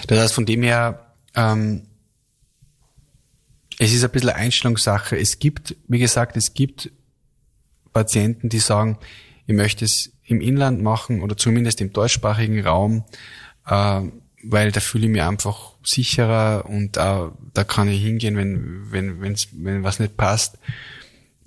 [0.06, 1.82] Das heißt, von dem her, ähm,
[3.78, 5.16] es ist ein bisschen Einstellungssache.
[5.16, 6.90] Es gibt, wie gesagt, es gibt
[7.92, 8.98] Patienten, die sagen,
[9.46, 13.04] ich möchte es im Inland machen oder zumindest im deutschsprachigen Raum,
[13.66, 14.02] äh,
[14.44, 19.20] weil da fühle ich mich einfach sicherer und äh, da kann ich hingehen, wenn, wenn,
[19.20, 20.58] wenn's, wenn was nicht passt.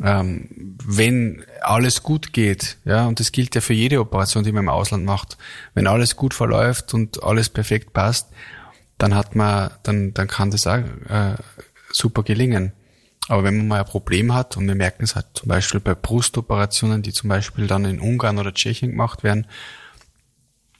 [0.03, 4.63] Ähm, wenn alles gut geht, ja, und das gilt ja für jede Operation, die man
[4.63, 5.37] im Ausland macht,
[5.73, 8.29] wenn alles gut verläuft und alles perfekt passt,
[8.97, 11.35] dann hat man, dann, dann kann das auch äh,
[11.91, 12.73] super gelingen.
[13.27, 15.93] Aber wenn man mal ein Problem hat, und wir merken es halt zum Beispiel bei
[15.93, 19.47] Brustoperationen, die zum Beispiel dann in Ungarn oder Tschechien gemacht werden,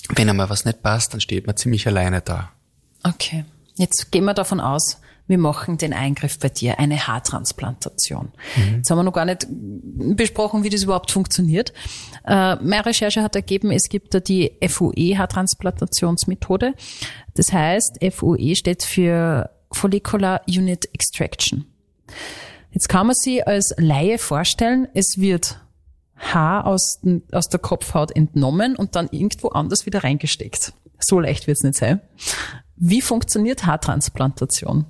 [0.10, 2.52] wenn einmal was nicht passt, dann steht man ziemlich alleine da.
[3.04, 3.46] Okay.
[3.76, 5.01] Jetzt gehen wir davon aus,
[5.32, 8.32] wir machen den Eingriff bei dir, eine Haartransplantation.
[8.76, 11.74] Jetzt haben wir noch gar nicht besprochen, wie das überhaupt funktioniert.
[12.26, 14.52] Äh, meine Recherche hat ergeben, es gibt da die
[15.56, 16.74] FUE-Haartransplantationsmethode.
[17.34, 21.66] Das heißt, FUE steht für Follicular Unit Extraction.
[22.72, 25.58] Jetzt kann man sich als Laie vorstellen, es wird
[26.18, 30.74] Haar aus, den- aus der Kopfhaut entnommen und dann irgendwo anders wieder reingesteckt.
[31.00, 32.00] So leicht wird es nicht sein.
[32.76, 34.86] Wie funktioniert Haartransplantation?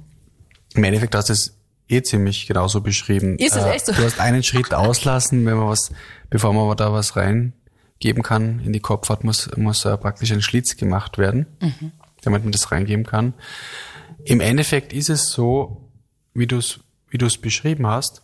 [0.73, 1.57] Im Endeffekt hast du es
[1.89, 3.37] eh ziemlich genauso beschrieben.
[3.37, 3.93] Äh, Ist es echt so?
[3.93, 5.91] Du hast einen Schritt auslassen, wenn man was,
[6.29, 10.77] bevor man da was reingeben kann in die Kopfhaut, muss, muss äh, praktisch ein Schlitz
[10.77, 11.91] gemacht werden, Mhm.
[12.21, 13.33] damit man das reingeben kann.
[14.23, 15.89] Im Endeffekt ist es so,
[16.33, 16.79] wie du es
[17.09, 18.21] wie du es beschrieben hast.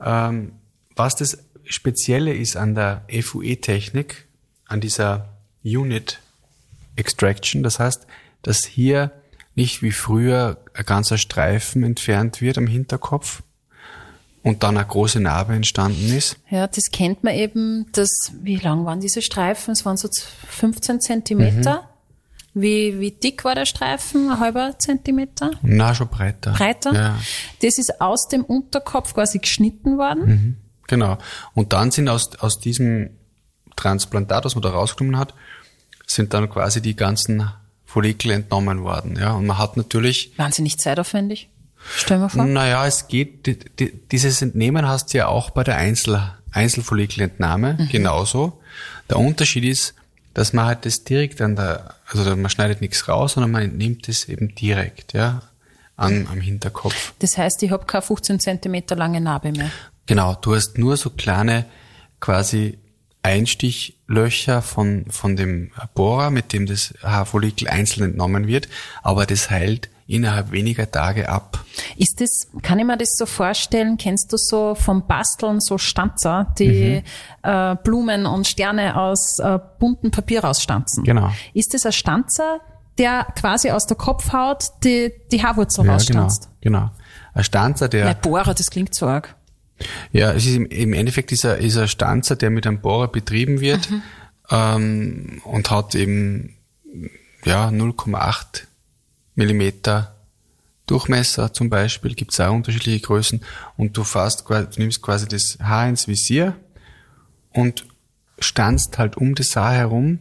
[0.00, 0.52] Ähm,
[0.96, 4.26] was das Spezielle ist an der FUE-Technik,
[4.64, 6.20] an dieser Unit
[6.96, 8.06] Extraction, das heißt,
[8.40, 9.12] dass hier
[9.54, 13.42] nicht wie früher ein ganzer Streifen entfernt wird am Hinterkopf
[14.42, 16.36] und dann eine große Narbe entstanden ist.
[16.48, 19.72] Ja, das kennt man eben, das, wie lang waren diese Streifen?
[19.72, 20.08] Es waren so
[20.48, 21.86] 15 Zentimeter.
[22.52, 24.30] Wie, wie dick war der Streifen?
[24.30, 25.52] Ein halber Zentimeter?
[25.62, 26.52] Na, schon breiter.
[26.52, 26.92] Breiter?
[26.94, 27.18] Ja,
[27.62, 30.56] Das ist aus dem Unterkopf quasi geschnitten worden.
[30.88, 31.18] genau.
[31.54, 33.10] Und dann sind aus, aus diesem
[33.76, 35.34] Transplantat, was man da rausgenommen hat,
[36.06, 37.50] sind dann quasi die ganzen
[37.90, 39.18] Follikel entnommen worden.
[39.18, 41.48] Ja, und man hat natürlich Wahnsinnig zeitaufwendig.
[41.96, 42.44] Stell mir vor.
[42.44, 46.22] Naja, es geht, die, die, dieses Entnehmen hast du ja auch bei der Einzel,
[46.52, 48.60] Einzelfollikelentnahme genauso.
[49.08, 49.94] Der Unterschied ist,
[50.34, 54.08] dass man halt das direkt an der, also man schneidet nichts raus, sondern man entnimmt
[54.08, 55.42] es eben direkt, ja,
[55.96, 57.14] an, am Hinterkopf.
[57.18, 59.70] Das heißt, ich habe keine 15 Zentimeter lange Narbe mehr.
[60.06, 61.66] Genau, du hast nur so kleine
[62.20, 62.78] quasi
[63.22, 68.68] Einstichlöcher von, von dem Bohrer, mit dem das Haarfollikel einzeln entnommen wird,
[69.02, 71.64] aber das heilt innerhalb weniger Tage ab.
[71.96, 76.52] Ist das, kann ich mir das so vorstellen, kennst du so vom Basteln so Stanzer,
[76.58, 77.02] die
[77.42, 81.04] äh, Blumen und Sterne aus äh, bunten Papier rausstanzen?
[81.04, 81.30] Genau.
[81.54, 82.58] Ist das ein Stanzer,
[82.98, 86.48] der quasi aus der Kopfhaut die, die Haarwurzel Ja, genau, rausstanzt?
[86.60, 86.90] genau.
[87.32, 89.36] Ein Stanzer, der Nein, Bohrer, das klingt so arg.
[90.12, 93.88] Ja, es ist im, Endeffekt dieser, ist ein Stanzer, der mit einem Bohrer betrieben wird
[94.50, 96.56] ähm, und hat eben
[97.44, 98.64] ja 0,8
[99.34, 100.16] Millimeter
[100.86, 103.42] Durchmesser zum Beispiel, gibt es auch unterschiedliche Größen
[103.76, 106.56] und du fasst quasi, du nimmst quasi das Haar ins Visier
[107.52, 107.86] und
[108.40, 110.18] stanzt halt um das Haar herum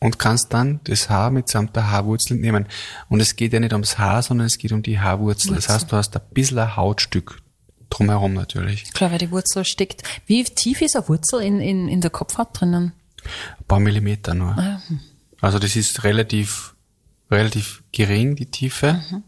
[0.00, 2.66] und kannst dann das Haar mitsamt der Haarwurzel nehmen.
[3.08, 5.54] Und es geht ja nicht ums Haar, sondern es geht um die Haarwurzel.
[5.54, 5.74] Das Wurzel.
[5.74, 7.38] heißt, du hast ein bisschen ein Hautstück
[7.94, 8.92] drumherum natürlich.
[8.92, 10.02] Klar, weil die Wurzel steckt.
[10.26, 12.92] Wie tief ist eine Wurzel in, in, in der Kopfhaut drinnen?
[13.24, 14.56] Ein paar Millimeter nur.
[14.58, 14.82] Ah,
[15.40, 16.74] Also das ist relativ,
[17.30, 19.02] relativ gering, die Tiefe.
[19.10, 19.22] Mhm.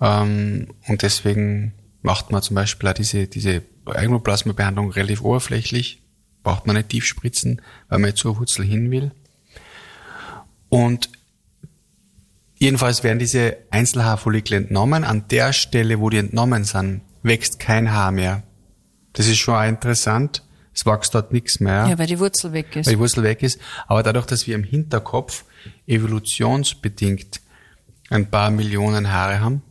[0.00, 6.02] Ähm, und deswegen macht man zum Beispiel auch diese, diese Eigenplasma-Behandlung relativ oberflächlich.
[6.42, 9.12] Braucht man nicht tief spritzen, weil man jetzt zur Wurzel hin will.
[10.68, 11.08] Und
[12.58, 15.04] jedenfalls werden diese Einzelhaarfollikel entnommen.
[15.04, 18.44] An der Stelle, wo die entnommen sind, wächst kein Haar mehr.
[19.14, 20.42] Das ist schon auch interessant.
[20.72, 22.86] Es wächst dort nichts mehr Ja, weil die Wurzel weg ist.
[22.86, 23.60] weil die Wurzel weg ist.
[23.86, 25.44] Aber dadurch, dass wir im Hinterkopf
[25.86, 27.40] evolutionsbedingt
[28.10, 29.62] ein paar Millionen Haare haben,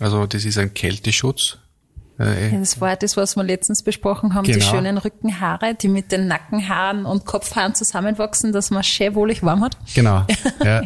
[0.00, 1.58] also das ist ein Kälteschutz,
[2.18, 4.66] Äh, Das war das, was wir letztens besprochen haben, die Genau.
[4.70, 9.76] schönen Rückenhaare, die mit den Nackenhaaren und Kopfhaaren zusammenwachsen, dass man schön wohlig warm hat.
[9.94, 10.26] Genau.
[10.64, 10.82] Ja.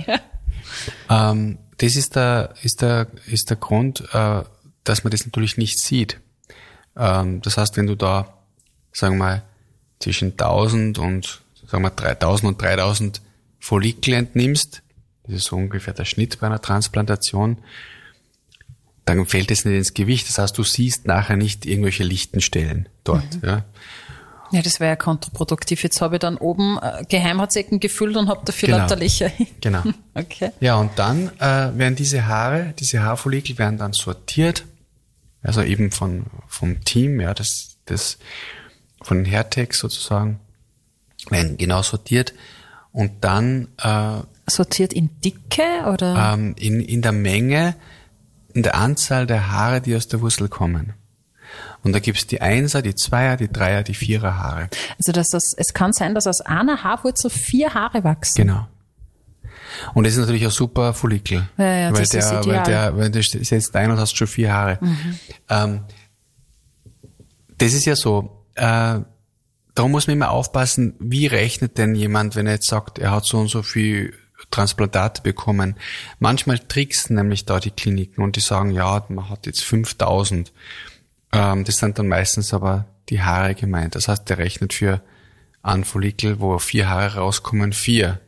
[1.10, 4.42] Ähm, das ist der, ist der, ist der Grund, äh,
[4.88, 6.20] dass man das natürlich nicht sieht.
[6.96, 8.32] Ähm, das heißt, wenn du da,
[8.92, 9.42] sagen wir mal,
[9.98, 13.20] zwischen 1000 und, sagen wir, 3000 und 3000
[13.58, 14.82] Follikel entnimmst,
[15.24, 17.58] das ist so ungefähr der Schnitt bei einer Transplantation,
[19.04, 20.28] dann fällt es nicht ins Gewicht.
[20.28, 23.38] Das heißt, du siehst nachher nicht irgendwelche lichten Stellen dort.
[23.42, 23.64] Ja.
[24.52, 25.82] Ja, das wäre ja kontraproduktiv.
[25.82, 28.78] Jetzt habe ich dann oben äh, Geheimratsecken gefüllt und habe dafür Genau.
[28.78, 29.30] lauter Löcher.
[29.60, 29.82] Genau.
[30.14, 30.50] Okay.
[30.60, 34.64] Ja, und dann äh, werden diese Haare, diese Haarfollikel werden dann sortiert,
[35.46, 38.18] also eben von vom Team, ja, das das
[39.02, 40.40] von den Hairtex sozusagen,
[41.30, 42.34] werden genau sortiert
[42.92, 46.34] und dann äh, Sortiert in Dicke oder?
[46.34, 47.74] ähm, in in der Menge,
[48.54, 50.94] in der Anzahl der Haare, die aus der Wurzel kommen.
[51.82, 54.68] Und da gibt's die Einser, die Zweier, die Dreier, die Vierer Haare.
[54.98, 58.46] Also dass das, es kann sein, dass aus einer Haarwurzel vier Haare wachsen.
[58.46, 58.66] Genau.
[59.94, 61.48] Und das ist natürlich ein super Follikel.
[61.56, 64.26] Ja, ja, weil das der, ist weil der, weil der setzt ein und hast schon
[64.26, 64.78] vier Haare.
[65.48, 65.84] Ähm,
[67.58, 69.00] das ist ja so, äh,
[69.76, 73.26] da muss man immer aufpassen, wie rechnet denn jemand, wenn er jetzt sagt, er hat
[73.26, 74.14] so und so viel
[74.50, 75.76] Transplantate bekommen.
[76.18, 80.52] Manchmal tricksen nämlich da die Kliniken und die sagen, ja, man hat jetzt 5000.
[81.32, 83.94] Ähm, das sind dann meistens aber die Haare gemeint.
[83.94, 85.02] Das heißt, der rechnet für
[85.62, 88.20] einen Follikel, wo vier Haare rauskommen, vier.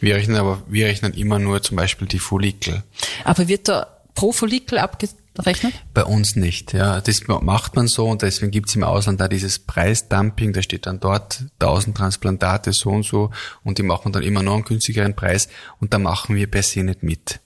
[0.00, 2.82] Wir rechnen aber, wir rechnen immer nur zum Beispiel die Follikel.
[3.24, 5.74] Aber wird da pro Follikel abgerechnet?
[5.92, 7.00] Bei uns nicht, ja.
[7.00, 11.00] Das macht man so und deswegen gibt's im Ausland da dieses Preisdumping, da steht dann
[11.00, 13.30] dort 1000 Transplantate so und so
[13.62, 15.48] und die machen dann immer noch einen günstigeren Preis
[15.80, 17.40] und da machen wir per se nicht mit.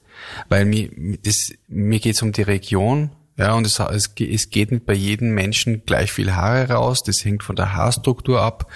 [0.48, 0.90] Weil mir,
[1.22, 5.30] das, mir geht's um die Region, ja, und es, es, es geht nicht bei jedem
[5.30, 8.66] Menschen gleich viel Haare raus, das hängt von der Haarstruktur ab.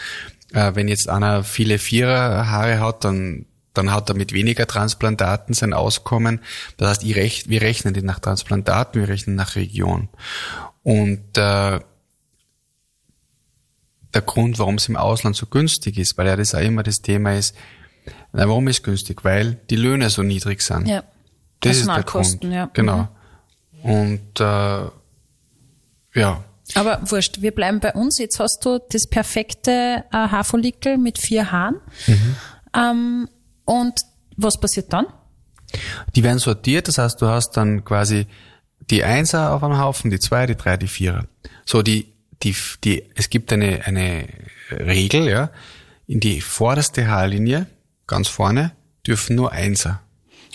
[0.52, 5.54] Äh, wenn jetzt einer viele Vierer Haare hat, dann dann hat er mit weniger Transplantaten
[5.54, 6.40] sein Auskommen.
[6.76, 10.08] Das heißt, ich rech, wir rechnen nicht nach Transplantaten, wir rechnen nach Region.
[10.82, 11.80] Und äh,
[14.14, 17.00] der Grund, warum es im Ausland so günstig ist, weil ja das auch immer das
[17.00, 17.56] Thema ist,
[18.32, 19.24] na, warum ist günstig?
[19.24, 20.88] Weil die Löhne so niedrig sind.
[20.88, 21.04] Ja.
[21.60, 22.42] Das ist der Grund.
[22.44, 22.68] ja.
[22.72, 23.08] Genau.
[23.82, 24.84] Und äh,
[26.14, 28.18] ja, Aber wurscht, wir bleiben bei uns.
[28.18, 31.76] Jetzt hast du das perfekte äh, Haarfollikel mit vier Haaren.
[32.06, 32.36] Mhm.
[32.74, 33.28] Ähm,
[33.80, 33.94] und
[34.36, 35.06] was passiert dann?
[36.14, 38.26] Die werden sortiert, das heißt, du hast dann quasi
[38.90, 41.24] die Einser auf einem Haufen, die Zwei, die Drei, die Vierer.
[41.64, 42.54] So, die, die,
[42.84, 44.26] die, es gibt eine, eine
[44.70, 45.50] Regel, ja,
[46.06, 47.66] in die vorderste Haarlinie,
[48.06, 48.72] ganz vorne,
[49.06, 50.00] dürfen nur Einser.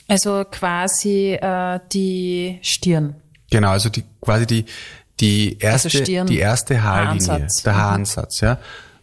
[0.08, 3.16] Also quasi äh, die Stirn.
[3.50, 4.66] Genau, also die, quasi die,
[5.20, 7.64] die erste, Also Stirn, die erste Haarlinie, Haaransatz.
[7.64, 7.78] der Mhm.
[7.78, 8.60] Haaransatz, ja,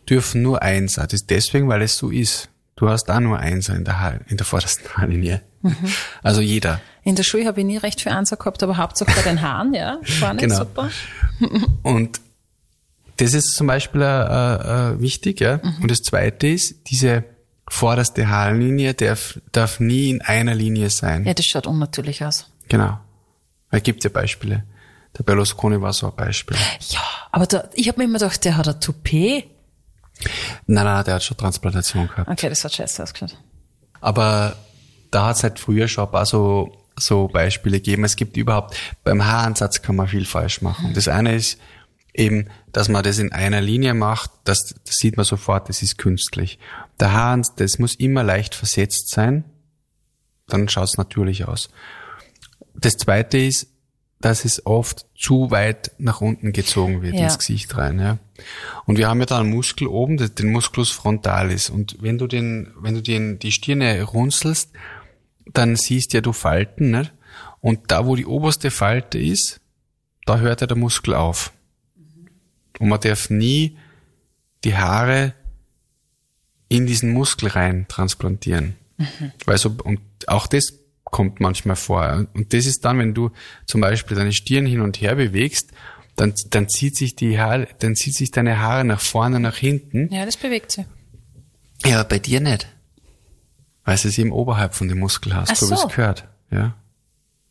[0.09, 1.03] dürfen nur Einser.
[1.05, 2.51] Das ist deswegen, weil es so ist.
[2.77, 5.43] Du hast auch nur Einser in der, Haar, in der vordersten Haarlinie.
[5.63, 5.77] Mhm.
[6.23, 6.81] Also jeder.
[7.05, 9.75] In der Schule habe ich nie recht viel Ansa gehabt, aber Hauptsache bei den Haaren,
[9.75, 9.99] ja.
[10.03, 10.57] Vorne, Genau.
[10.59, 10.91] super.
[11.83, 12.21] Und
[13.19, 14.07] das ist zum Beispiel äh,
[14.93, 15.61] äh, wichtig, ja.
[15.63, 15.83] Mhm.
[15.83, 17.25] Und das zweite ist, diese
[17.69, 21.25] vorderste Haarlinie darf, darf nie in einer Linie sein.
[21.25, 22.51] Ja, das schaut unnatürlich aus.
[22.69, 22.99] Genau.
[23.71, 24.65] Es gibt ja Beispiele.
[25.17, 26.57] Der Berlusconi war so ein Beispiel.
[26.89, 29.45] Ja, aber da, ich habe mir immer gedacht, der hat ein Toupet.
[30.67, 32.31] Nein, nein, der hat schon Transplantation gehabt.
[32.31, 33.37] Okay, das hat scheiße ausgeschaut.
[34.01, 34.57] Aber
[35.11, 38.05] da hat es halt früher schon ein paar so, so Beispiele gegeben.
[38.05, 40.93] Es gibt überhaupt, beim Haaransatz kann man viel falsch machen.
[40.95, 41.59] Das eine ist
[42.15, 45.99] eben, dass man das in einer Linie macht, das, das sieht man sofort, das ist
[45.99, 46.59] künstlich.
[47.01, 49.45] Der Haaransatz, das muss immer leicht versetzt sein,
[50.47, 51.71] dann schaut es natürlich aus.
[52.75, 53.69] Das zweite ist,
[54.21, 57.25] dass es oft zu weit nach unten gezogen wird Ja.
[57.25, 57.99] ins Gesicht rein.
[57.99, 58.19] Ja.
[58.85, 61.71] Und wir haben ja da einen Muskel oben, den Musculus frontalis.
[61.71, 64.71] Und wenn du den, wenn du den, die Stirne runzelst,
[65.47, 67.13] dann siehst ja du Falten, nicht?
[67.61, 69.61] Und da, wo die oberste Falte ist,
[70.27, 71.53] da hört ja der Muskel auf.
[72.79, 73.77] Und man darf nie
[74.65, 75.35] die Haare
[76.69, 78.77] in diesen Muskel rein transplantieren.
[79.45, 82.27] Weil so, und auch das kommt manchmal vor.
[82.35, 83.31] Und das ist dann, wenn du
[83.67, 85.71] zum Beispiel deine Stirn hin und her bewegst,
[86.17, 90.13] dann, dann zieht sich die Haare, dann zieht sich deine Haare nach vorne, nach hinten.
[90.13, 90.85] Ja, das bewegt sich.
[91.85, 92.69] Ja, aber bei dir nicht.
[93.85, 95.87] Weil du es eben oberhalb von dem Muskel hast, Ach so wie so.
[95.87, 96.27] es gehört.
[96.51, 96.75] Ja.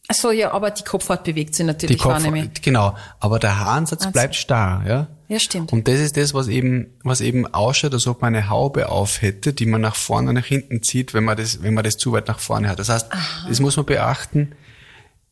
[0.10, 2.22] Ach so, ja, aber die Kopfhaut bewegt sich natürlich, Die Kopf,
[2.62, 2.96] genau.
[3.20, 4.12] Aber der Haaransatz Also.
[4.12, 5.08] bleibt starr, ja.
[5.30, 5.72] Ja, stimmt.
[5.72, 9.22] Und das ist das, was eben, was eben ausschaut, als ob man eine Haube auf
[9.22, 11.98] hätte, die man nach vorne und nach hinten zieht, wenn man das, wenn man das
[11.98, 12.80] zu weit nach vorne hat.
[12.80, 13.08] Das heißt,
[13.48, 14.52] das muss man beachten.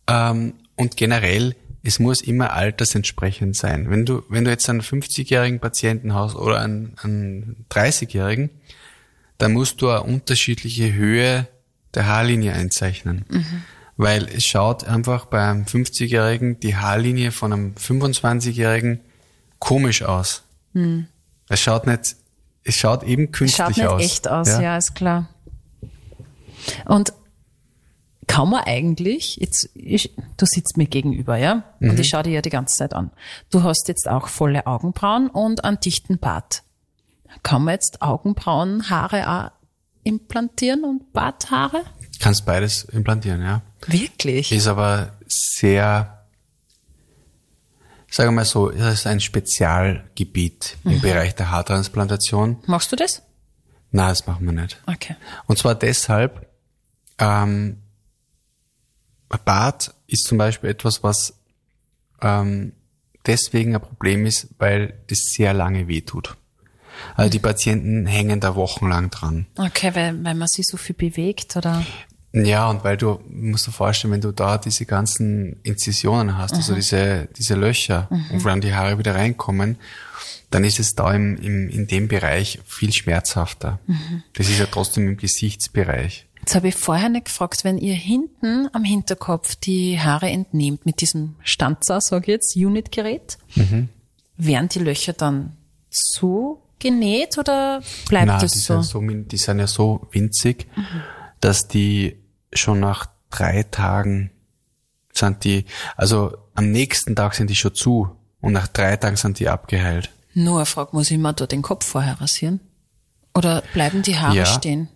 [0.07, 3.89] Ähm, und generell es muss immer altersentsprechend sein.
[3.89, 8.49] Wenn du, wenn du jetzt einen 50-jährigen Patienten hast oder einen, einen 30-jährigen,
[9.37, 11.47] dann musst du eine unterschiedliche Höhe
[11.95, 13.25] der Haarlinie einzeichnen.
[13.97, 18.99] Weil es schaut einfach bei einem 50-jährigen die Haarlinie von einem 25-jährigen
[19.59, 20.43] komisch aus.
[21.49, 22.15] Es schaut nicht,
[22.63, 24.01] es schaut eben künstlich Schaut nicht aus.
[24.03, 24.77] echt aus, ja.
[24.77, 25.27] ist klar.
[26.85, 27.13] Und
[28.31, 31.63] kann man eigentlich, jetzt, ich, du sitzt mir gegenüber, ja?
[31.81, 33.11] Und ich schaue dir ja die ganze Zeit an.
[33.49, 36.63] Du hast jetzt auch volle Augenbrauen und einen dichten Bart.
[37.43, 39.51] Kann man jetzt Augenbrauenhaare auch
[40.03, 41.83] implantieren und Barthaare?
[42.21, 43.63] Kannst beides implantieren, ja.
[43.87, 44.53] Wirklich?
[44.53, 46.25] Ist aber sehr,
[48.09, 52.59] sagen wir mal so, das ist ein Spezialgebiet im Bereich der Haartransplantation.
[52.65, 53.23] Machst du das?
[53.91, 54.81] Na, das machen wir nicht.
[54.87, 55.17] Okay.
[55.47, 56.47] Und zwar deshalb,
[57.19, 57.81] ähm,
[59.37, 61.33] Bart ist zum Beispiel etwas, was
[62.21, 62.73] ähm,
[63.25, 66.35] deswegen ein Problem ist, weil das sehr lange wehtut.
[67.15, 69.47] Also die Patienten hängen da wochenlang dran.
[69.57, 71.83] Okay, weil, weil man sich so viel bewegt, oder?
[72.33, 76.73] Ja, und weil du, musst dir vorstellen, wenn du da diese ganzen Inzisionen hast, also
[76.73, 79.77] diese, diese Löcher, wo dann die Haare wieder reinkommen,
[80.49, 83.79] dann ist es da im, im, in dem Bereich viel schmerzhafter.
[84.33, 86.27] Das ist ja trotzdem im Gesichtsbereich.
[86.41, 91.01] Jetzt habe ich vorher nicht gefragt, wenn ihr hinten am Hinterkopf die Haare entnehmt mit
[91.01, 93.37] diesem Stanzer, sag ich jetzt, Unit-Gerät,
[94.37, 95.55] werden die Löcher dann
[95.89, 98.81] so genäht oder bleibt Nein, das die, so?
[98.81, 100.67] Sind so die sind ja so winzig,
[101.39, 102.17] dass die
[102.53, 104.31] schon nach drei Tagen
[105.13, 105.65] sind die,
[105.95, 108.09] also am nächsten Tag sind die schon zu
[108.41, 110.09] und nach drei Tagen sind die abgeheilt.
[110.33, 112.61] Nur eine Frage, muss ich mir da den Kopf vorher rasieren?
[113.35, 114.45] Oder bleiben die Haare Ja.
[114.45, 114.87] stehen?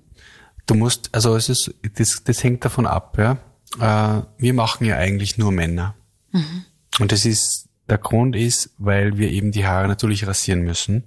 [0.65, 3.37] Du musst, also es ist, das, das hängt davon ab, ja.
[3.79, 5.95] Äh, wir machen ja eigentlich nur Männer.
[6.99, 11.03] Und das ist, der Grund ist, weil wir eben die Haare natürlich rasieren müssen.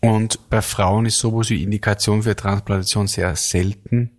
[0.00, 4.10] Und bei Frauen ist sowas wie Indikation für Transplantation sehr selten,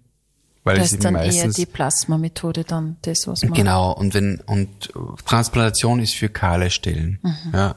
[0.63, 3.53] weil Das es ist dann eher meistens die Plasma-Methode dann das, was man...
[3.53, 4.91] Genau, und wenn, und
[5.26, 7.20] Transplantation ist für kahle Stellen.
[7.22, 7.53] Mhm.
[7.53, 7.76] Ja.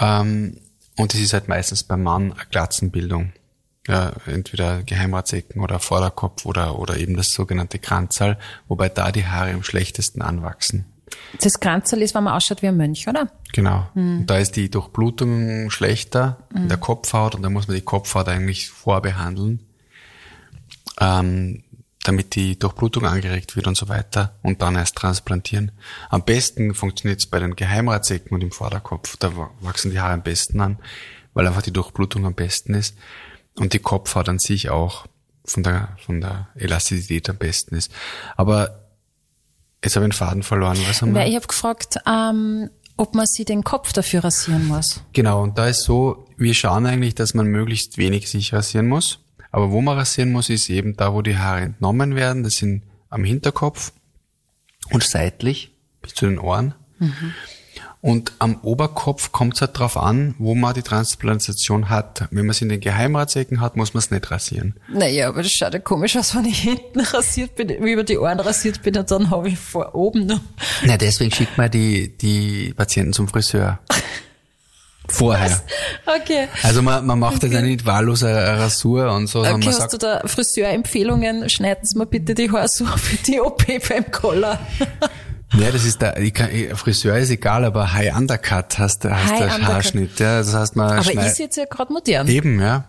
[0.00, 0.60] Ähm,
[0.96, 3.32] und das ist halt meistens beim Mann eine Glatzenbildung.
[3.88, 9.52] Ja, entweder Geheimratsecken oder Vorderkopf oder, oder eben das sogenannte Kranzal, wobei da die Haare
[9.52, 10.86] am schlechtesten anwachsen.
[11.40, 13.30] Das Kranzerl ist, wenn man ausschaut wie ein Mönch, oder?
[13.52, 13.88] Genau.
[13.94, 14.20] Mhm.
[14.20, 18.28] Und da ist die Durchblutung schlechter in der Kopfhaut und da muss man die Kopfhaut
[18.28, 19.60] eigentlich vorbehandeln,
[21.00, 21.62] ähm,
[22.02, 25.72] damit die Durchblutung angeregt wird und so weiter und dann erst transplantieren.
[26.10, 29.16] Am besten funktioniert es bei den Geheimratsecken und im Vorderkopf.
[29.16, 30.78] Da wa- wachsen die Haare am besten an,
[31.34, 32.96] weil einfach die Durchblutung am besten ist
[33.58, 35.06] und die Kopfhaut an sich auch
[35.44, 37.90] von der, von der Elastizität am besten ist.
[38.36, 38.86] Aber
[39.82, 40.78] jetzt habe ich den Faden verloren.
[40.88, 41.26] Was haben wir?
[41.26, 45.02] Ich habe gefragt, ähm, ob man sich den Kopf dafür rasieren muss.
[45.12, 49.20] Genau, und da ist so, wir schauen eigentlich, dass man möglichst wenig sich rasieren muss.
[49.50, 52.42] Aber wo man rasieren muss, ist eben da, wo die Haare entnommen werden.
[52.42, 53.92] Das sind am Hinterkopf
[54.90, 56.74] und seitlich bis zu den Ohren.
[58.00, 62.28] Und am Oberkopf kommt es halt drauf an, wo man die Transplantation hat.
[62.30, 64.74] Wenn man es in den Geheimratsecken hat, muss man es nicht rasieren.
[64.88, 68.38] Naja, aber das schaut ja komisch aus, wenn ich hinten rasiert bin, über die Ohren
[68.38, 70.40] rasiert bin und dann habe ich vor oben noch.
[70.84, 73.80] Na, deswegen schickt man die, die Patienten zum Friseur.
[75.08, 75.60] Vorher.
[76.04, 76.48] Okay.
[76.62, 79.98] Also man, man macht ja nicht wahllos eine Rasur und so, Okay, hast sagt, du
[79.98, 81.48] da Friseurempfehlungen?
[81.48, 84.58] Schneiden Sie mir bitte die Haare so für die OP beim Koller.
[85.54, 89.32] Ja, das ist der, ich kann, Friseur ist egal, aber High Undercut heißt, der- heißt
[89.32, 89.66] High der.
[89.68, 90.18] Haarschnitt.
[90.18, 92.26] Ja, das heißt, man Aber ist jetzt ja gerade modern.
[92.28, 92.84] Eben, ja.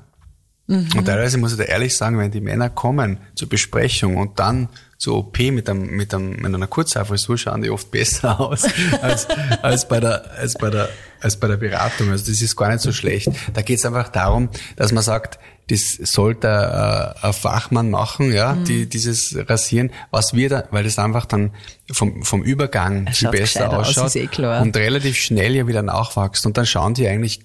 [0.65, 0.89] Mhm.
[0.97, 4.69] Und teilweise muss ich da ehrlich sagen, wenn die Männer kommen zur Besprechung und dann
[4.97, 8.63] zur OP mit, einem, mit, einem, mit einer Kurzhaarfrisur schauen die oft besser aus
[9.01, 9.27] als,
[9.61, 10.89] als, bei der, als, bei der,
[11.21, 12.09] als bei der Beratung.
[12.09, 13.29] Also das ist gar nicht so schlecht.
[13.53, 15.37] Da geht es einfach darum, dass man sagt,
[15.69, 18.63] das sollte äh, ein Fachmann machen, ja, Mhm.
[18.63, 21.51] die, dieses Rasieren, was wir da, weil das einfach dann
[21.91, 26.45] vom, vom Übergang viel besser aus, ausschaut ist eh und relativ schnell ja wieder nachwächst
[26.45, 27.41] und dann schauen die eigentlich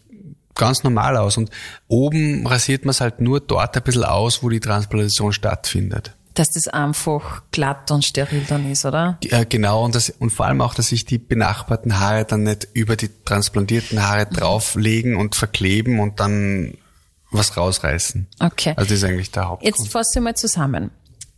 [0.54, 1.50] ganz normal aus und
[1.88, 6.14] oben rasiert man es halt nur dort ein bisschen aus, wo die Transplantation stattfindet.
[6.34, 9.18] Dass das einfach glatt und steril dann ist, oder?
[9.22, 12.68] Ja, genau, und, das, und vor allem auch, dass sich die benachbarten Haare dann nicht
[12.72, 16.74] über die transplantierten Haare drauflegen und verkleben und dann
[17.30, 18.28] was rausreißen.
[18.40, 18.74] Okay.
[18.76, 19.76] Also das ist eigentlich der Hauptgrund.
[19.78, 20.90] Jetzt fassen wir mal zusammen.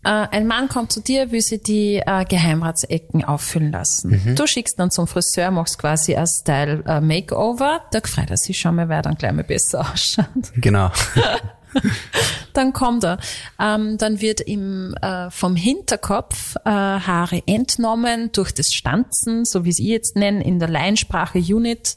[0.04, 4.22] Äh, ein Mann kommt zu dir, will sich die äh, Geheimratsecken auffüllen lassen.
[4.24, 4.36] Mhm.
[4.36, 7.80] Du schickst dann zum Friseur, machst quasi ein Style äh, Makeover.
[7.90, 10.26] Da freut er sich schon mal, weil er dann gleich mal besser ausschaut.
[10.56, 10.90] Genau.
[12.52, 13.18] dann kommt er.
[13.60, 19.70] Ähm, dann wird ihm äh, vom Hinterkopf äh, Haare entnommen durch das Stanzen, so wie
[19.70, 21.96] es ich jetzt nenne, in der Laiensprache Unit.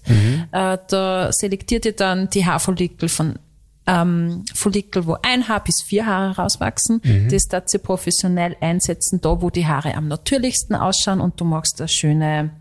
[0.51, 3.39] Äh, da selektiert ihr dann die Haarfollikel von
[3.85, 7.01] ähm, Follikel, wo ein Haar bis vier Haare rauswachsen.
[7.31, 11.79] Das darf sie professionell einsetzen, da wo die Haare am natürlichsten ausschauen und du machst
[11.79, 12.51] eine schöne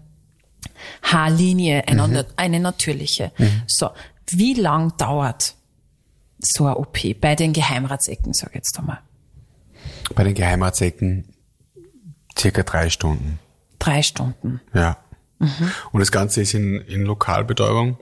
[1.02, 3.32] Haarlinie, eine, eine natürliche.
[3.66, 3.90] So,
[4.28, 5.55] wie lang dauert
[6.52, 9.00] so eine OP bei den Geheimratsecken, sag ich jetzt einmal?
[10.14, 11.24] Bei den Geheimratsecken
[12.38, 13.38] circa drei Stunden.
[13.78, 14.60] Drei Stunden.
[14.72, 14.98] Ja.
[15.92, 17.98] Und das Ganze ist in, in Lokalbetäubung.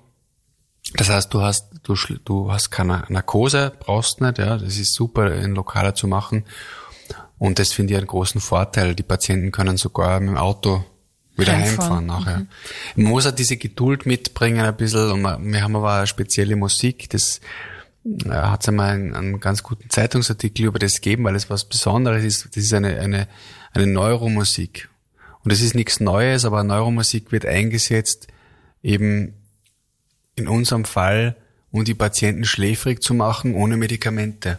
[0.95, 4.57] Das heißt, du hast, du, du hast keine Narkose, brauchst nicht, ja.
[4.57, 6.45] Das ist super in Lokaler zu machen.
[7.39, 8.95] Und das finde ich einen großen Vorteil.
[8.95, 10.85] Die Patienten können sogar mit dem Auto
[11.37, 11.81] wieder Heimfahren.
[11.81, 12.47] heimfahren nachher.
[12.95, 15.11] Man muss auch diese Geduld mitbringen ein bisschen.
[15.11, 17.41] Und wir haben aber eine spezielle Musik, das
[18.29, 22.25] hat es einmal einen, einen ganz guten Zeitungsartikel über das gegeben, weil es was Besonderes
[22.25, 22.47] ist.
[22.55, 23.29] Das ist eine, eine,
[23.73, 24.89] eine Neuromusik.
[25.43, 28.29] Und das ist nichts Neues, aber Neuromusik wird eingesetzt
[28.83, 29.35] eben
[30.37, 31.37] in unserem Fall,
[31.71, 34.59] um die Patienten schläfrig zu machen, ohne Medikamente.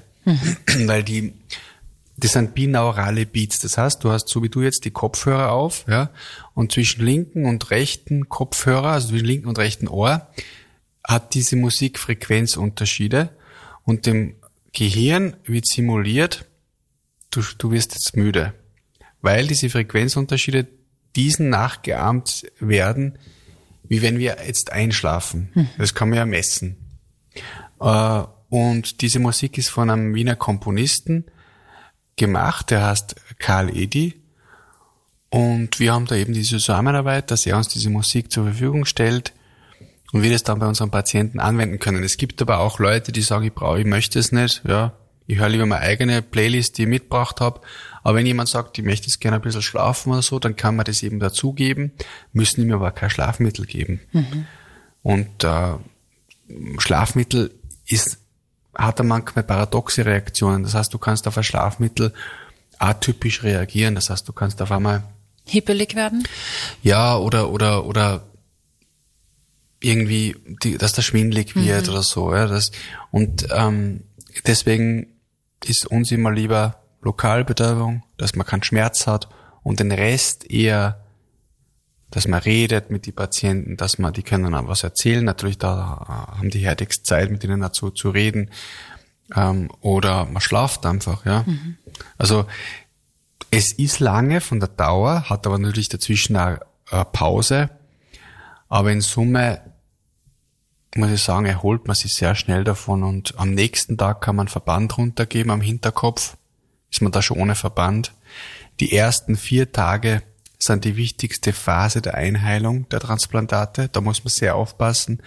[0.85, 1.33] Weil die,
[2.17, 3.59] das sind binaurale Beats.
[3.59, 6.09] Das heißt, du hast so wie du jetzt die Kopfhörer auf, ja,
[6.53, 10.27] und zwischen linken und rechten Kopfhörer, also zwischen linken und rechten Ohr,
[11.07, 13.29] hat diese Musik Frequenzunterschiede
[13.83, 14.35] und dem
[14.73, 16.45] Gehirn wird simuliert,
[17.31, 18.53] du, du wirst jetzt müde,
[19.21, 20.67] weil diese Frequenzunterschiede
[21.15, 23.17] diesen nachgeahmt werden,
[23.87, 25.49] wie wenn wir jetzt einschlafen.
[25.77, 26.75] Das kann man ja messen.
[27.79, 31.25] Äh, Und diese Musik ist von einem Wiener Komponisten
[32.15, 34.21] gemacht, der heißt Karl Edi.
[35.29, 39.33] Und wir haben da eben diese Zusammenarbeit, dass er uns diese Musik zur Verfügung stellt
[40.15, 42.01] und wir das dann bei unseren Patienten anwenden können.
[42.01, 44.93] Es gibt aber auch Leute, die sagen, ich brauche, ich möchte es nicht, ja.
[45.27, 47.59] Ich höre lieber meine eigene Playlist, die ich mitgebracht habe.
[48.01, 50.77] Aber wenn jemand sagt, ich möchte jetzt gerne ein bisschen schlafen oder so, dann kann
[50.77, 51.91] man das eben dazugeben,
[52.31, 53.99] müssen ihm aber kein Schlafmittel geben.
[55.03, 55.73] Und äh,
[56.77, 57.51] Schlafmittel
[57.85, 58.19] ist,
[58.73, 60.63] hat er manchmal paradoxe Reaktionen.
[60.63, 62.13] Das heißt, du kannst auf ein Schlafmittel
[62.79, 63.95] atypisch reagieren.
[63.95, 65.03] Das heißt, du kannst auf einmal
[65.45, 66.25] Hippelig werden?
[66.83, 68.23] ja, oder, oder, oder
[69.85, 72.33] irgendwie, die, dass der schwindlig wird oder so.
[72.33, 72.71] Ja, das,
[73.11, 74.03] und ähm,
[74.47, 75.07] deswegen
[75.63, 79.29] ist uns immer lieber Lokalbetäubung, dass man keinen Schmerz hat
[79.63, 81.03] und den Rest eher,
[82.09, 85.23] dass man redet mit den Patienten, dass man, die können dann auch was erzählen.
[85.23, 88.49] Natürlich, da äh, haben die härtigst Zeit, mit ihnen dazu zu reden.
[89.35, 91.45] Ähm, oder man schlaft einfach, ja.
[92.17, 92.45] Also
[93.51, 96.59] es ist lange von der Dauer, hat aber natürlich dazwischen eine,
[96.89, 97.69] eine Pause.
[98.67, 99.61] Aber in Summe
[100.95, 104.47] muss ich sagen, erholt man sich sehr schnell davon und am nächsten Tag kann man
[104.47, 106.37] Verband runtergeben am Hinterkopf.
[106.89, 108.13] Ist man da schon ohne Verband.
[108.79, 110.23] Die ersten vier Tage
[110.57, 113.89] sind die wichtigste Phase der Einheilung der Transplantate.
[113.89, 115.21] Da muss man sehr aufpassen.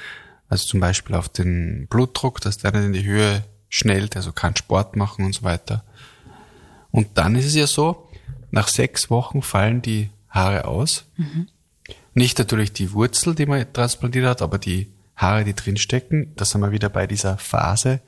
[0.48, 4.56] Also zum Beispiel auf den Blutdruck, dass der nicht in die Höhe schnellt, also keinen
[4.56, 5.84] Sport machen und so weiter.
[6.90, 8.08] Und dann ist es ja so,
[8.50, 11.04] nach sechs Wochen fallen die Haare aus.
[12.14, 16.32] Nicht natürlich die Wurzel, die man transplantiert hat, aber die Haare, die drinstecken.
[16.36, 18.00] Da sind wir wieder bei dieser Phase,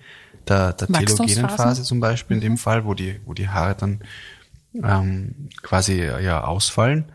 [0.49, 4.01] der, der telogenen Phase zum Beispiel in dem Fall, wo die, wo die Haare dann
[4.83, 7.13] ähm, quasi ja ausfallen.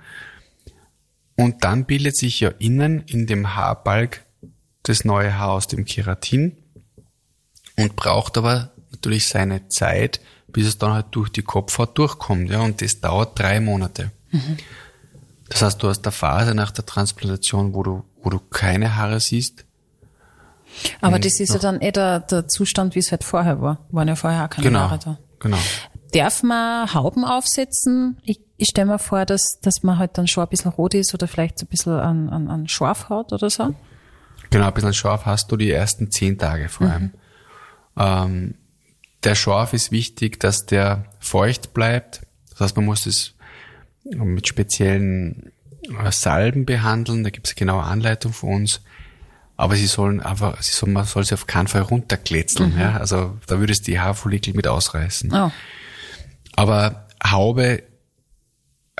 [1.35, 4.25] Und dann bildet sich ja innen in dem Haarbalg
[4.83, 6.57] das neue Haar aus dem Keratin
[7.75, 12.49] und braucht aber natürlich seine Zeit, bis es dann halt durch die Kopfhaut durchkommt.
[12.49, 14.11] Ja, und das dauert drei Monate.
[15.49, 19.19] Das heißt, du hast eine Phase nach der Transplantation, wo du, wo du keine Haare
[19.19, 19.64] siehst.
[21.01, 23.79] Aber das ist ja dann eh der, der Zustand, wie es halt vorher war.
[23.91, 24.79] Waren ja vorher auch keine Genau.
[24.81, 25.17] Haare da.
[25.39, 25.57] Genau.
[26.13, 28.17] Darf man Hauben aufsetzen?
[28.23, 31.13] Ich, ich stelle mir vor, dass, dass man halt dann schon ein bisschen rot ist
[31.13, 33.73] oder vielleicht so ein bisschen an, an, an Schorf hat oder so.
[34.49, 37.11] Genau, ein bisschen Schorf hast du die ersten zehn Tage vor allem.
[37.97, 38.55] Ähm,
[39.23, 42.21] der Schorf ist wichtig, dass der feucht bleibt.
[42.51, 43.33] Das heißt, man muss es
[44.03, 45.51] mit speziellen
[45.83, 47.23] äh, Salben behandeln.
[47.23, 48.81] Da gibt es eine genaue Anleitung von uns.
[49.57, 52.77] Aber sie sollen einfach, sie soll, man soll sie auf keinen Fall runterkletzeln.
[52.77, 52.97] Ja?
[52.97, 55.33] Also da würde es die Haarfollikel mit ausreißen.
[55.33, 55.51] Oh.
[56.55, 57.83] Aber Haube,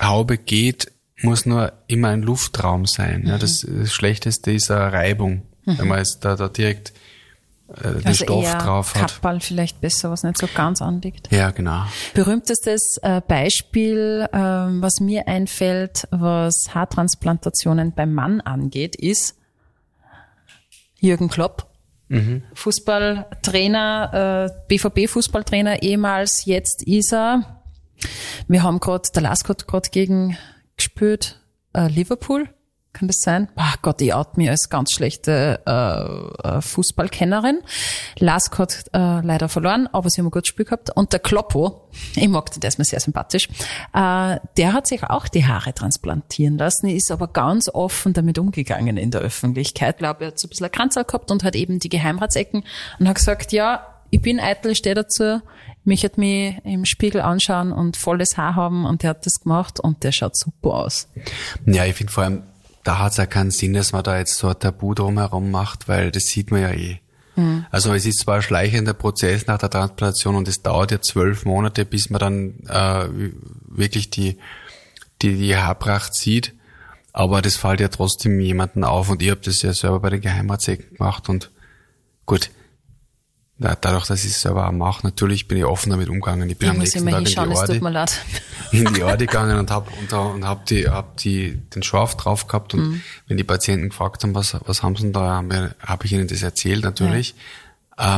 [0.00, 0.92] Haube geht,
[1.22, 3.24] muss nur immer ein Luftraum sein.
[3.26, 6.92] Ja, das, das Schlechteste ist eine Reibung, wenn man jetzt da, da direkt
[7.68, 9.12] äh, den Also Stoff eher drauf hat.
[9.12, 11.32] Kappball vielleicht besser, was nicht so ganz anliegt.
[11.32, 11.84] Ja, genau.
[12.14, 19.34] Berühmtestes äh, Beispiel, ähm, was mir einfällt, was Haartransplantationen beim Mann angeht, ist
[21.00, 21.70] Jürgen Klopp.
[22.08, 22.42] Mhm.
[22.54, 27.62] Fußballtrainer, äh, BVB-Fußballtrainer ehemals, jetzt ist er.
[28.46, 30.36] Wir haben gerade, der Lask hat gerade gegen
[30.76, 31.40] gespielt,
[31.72, 32.48] äh, Liverpool.
[32.96, 33.48] Kann das sein?
[33.56, 37.58] Ach Gott, ich out mir als ganz schlechte äh, äh, Fußballkennerin.
[38.18, 40.88] Lask hat äh, leider verloren, aber sie haben ein gutes Spiel gehabt.
[40.96, 43.50] Und der Kloppo, ich mag den, der ist mir sehr sympathisch,
[43.92, 48.96] äh, der hat sich auch die Haare transplantieren lassen, ist aber ganz offen damit umgegangen
[48.96, 49.96] in der Öffentlichkeit.
[49.96, 52.64] Ich glaube, er hat so ein bisschen ein Kranzal gehabt und hat eben die Geheimratsecken
[52.98, 55.42] und hat gesagt, ja, ich bin eitel, stehe dazu,
[55.84, 59.80] mich hat mich im Spiegel anschauen und volles Haar haben und der hat das gemacht
[59.80, 61.08] und der schaut super aus.
[61.66, 62.42] Ja, ich finde vor allem,
[62.86, 65.88] da hat es ja keinen Sinn, dass man da jetzt so ein Tabu drumherum macht,
[65.88, 67.00] weil das sieht man ja eh.
[67.34, 67.66] Mhm.
[67.70, 71.44] Also es ist zwar ein schleichender Prozess nach der Transplantation und es dauert ja zwölf
[71.44, 73.08] Monate, bis man dann äh,
[73.68, 74.38] wirklich die,
[75.20, 76.54] die, die Haarpracht sieht,
[77.12, 80.20] aber das fällt ja trotzdem jemanden auf und ich habe das ja selber bei den
[80.20, 81.50] Geheimratsecken gemacht und
[82.24, 82.50] gut,
[83.58, 86.48] dadurch, dass ich es selber auch mache, natürlich bin ich offen damit umgegangen.
[86.50, 87.80] Ich bin ich am nächsten Tag in die, Ordi,
[88.72, 92.46] in die Ordi gegangen und habe und, und hab die, hab die, den Schorf drauf
[92.46, 93.00] gehabt und mhm.
[93.28, 96.28] wenn die Patienten gefragt haben, was, was haben sie denn da, habe hab ich ihnen
[96.28, 97.30] das erzählt natürlich.
[97.30, 97.36] Ja.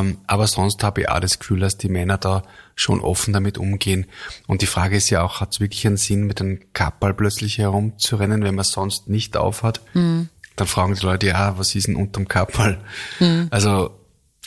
[0.01, 2.43] Ähm, aber sonst habe ich auch das Gefühl, dass die Männer da
[2.75, 4.07] schon offen damit umgehen.
[4.49, 7.59] Und die Frage ist ja auch, hat es wirklich einen Sinn, mit einem Kappal plötzlich
[7.59, 9.81] herumzurennen, wenn man sonst nicht aufhat?
[9.95, 10.31] Mhm.
[10.57, 12.81] Dann fragen die Leute, ja, was ist denn unterm Kappal?
[13.21, 13.47] Mhm.
[13.51, 13.98] Also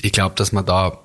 [0.02, 0.99] ich glaube, dass man da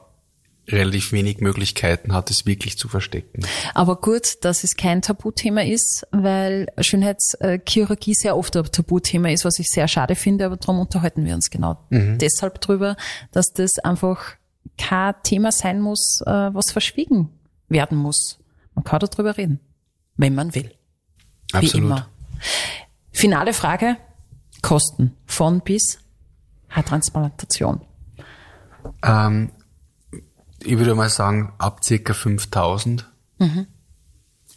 [0.68, 3.44] relativ wenig Möglichkeiten hat, es wirklich zu verstecken.
[3.74, 9.59] Aber gut, dass es kein Tabuthema ist, weil Schönheitschirurgie sehr oft ein Tabuthema ist, was
[9.59, 12.18] ich sehr schade finde, aber darum unterhalten wir uns genau mhm.
[12.18, 12.97] deshalb drüber,
[13.30, 14.34] dass das einfach
[14.76, 17.30] kein Thema sein muss, äh, was verschwiegen
[17.68, 18.38] werden muss.
[18.74, 19.61] Man kann darüber reden,
[20.16, 20.72] wenn man will.
[21.53, 21.74] Absolut.
[21.74, 22.09] Wie immer.
[23.12, 23.97] Finale Frage.
[24.62, 25.99] Kosten von bis
[26.70, 27.80] Haartransplantation.
[29.03, 29.51] Ähm,
[30.62, 33.07] ich würde mal sagen, ab circa 5000.
[33.39, 33.66] Mhm.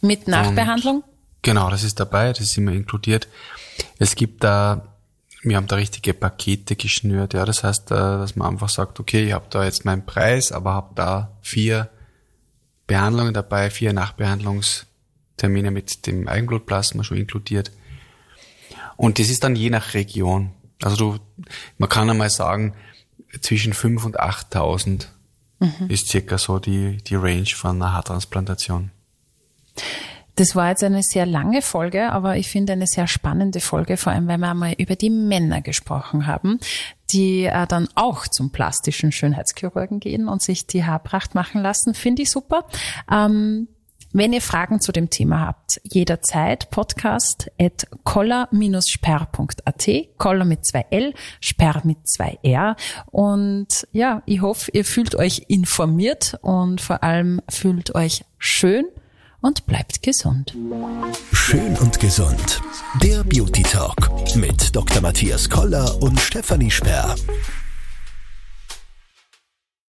[0.01, 0.97] Mit Nachbehandlung?
[0.97, 1.03] Und
[1.41, 3.27] genau, das ist dabei, das ist immer inkludiert.
[3.97, 4.95] Es gibt da,
[5.43, 9.25] wir haben da richtige Pakete geschnürt, ja, das heißt, äh, dass man einfach sagt, okay,
[9.25, 11.89] ich habe da jetzt meinen Preis, aber habe da vier
[12.87, 17.71] Behandlungen dabei, vier Nachbehandlungstermine mit dem Eigenblutplasma schon inkludiert.
[18.97, 20.51] Und das ist dann je nach Region.
[20.81, 21.19] Also du,
[21.77, 22.73] man kann einmal sagen,
[23.41, 25.07] zwischen 5 und 8.000
[25.59, 25.89] mhm.
[25.89, 28.91] ist circa so die, die Range von einer Haartransplantation.
[30.35, 34.13] Das war jetzt eine sehr lange Folge, aber ich finde eine sehr spannende Folge, vor
[34.13, 36.59] allem weil wir einmal über die Männer gesprochen haben,
[37.11, 41.93] die äh, dann auch zum plastischen Schönheitschirurgen gehen und sich die Haarpracht machen lassen.
[41.93, 42.65] Finde ich super.
[43.11, 43.67] Ähm,
[44.11, 51.13] wenn ihr Fragen zu dem Thema habt, jederzeit podcast at koller-sperr.at, koller mit zwei L,
[51.39, 52.75] sperr mit zwei R.
[53.11, 58.85] Und ja, ich hoffe, ihr fühlt euch informiert und vor allem fühlt euch schön
[59.41, 60.55] und bleibt gesund.
[61.31, 62.61] Schön und gesund.
[63.01, 65.01] Der Beauty Talk mit Dr.
[65.01, 67.15] Matthias Koller und Stefanie Sperr.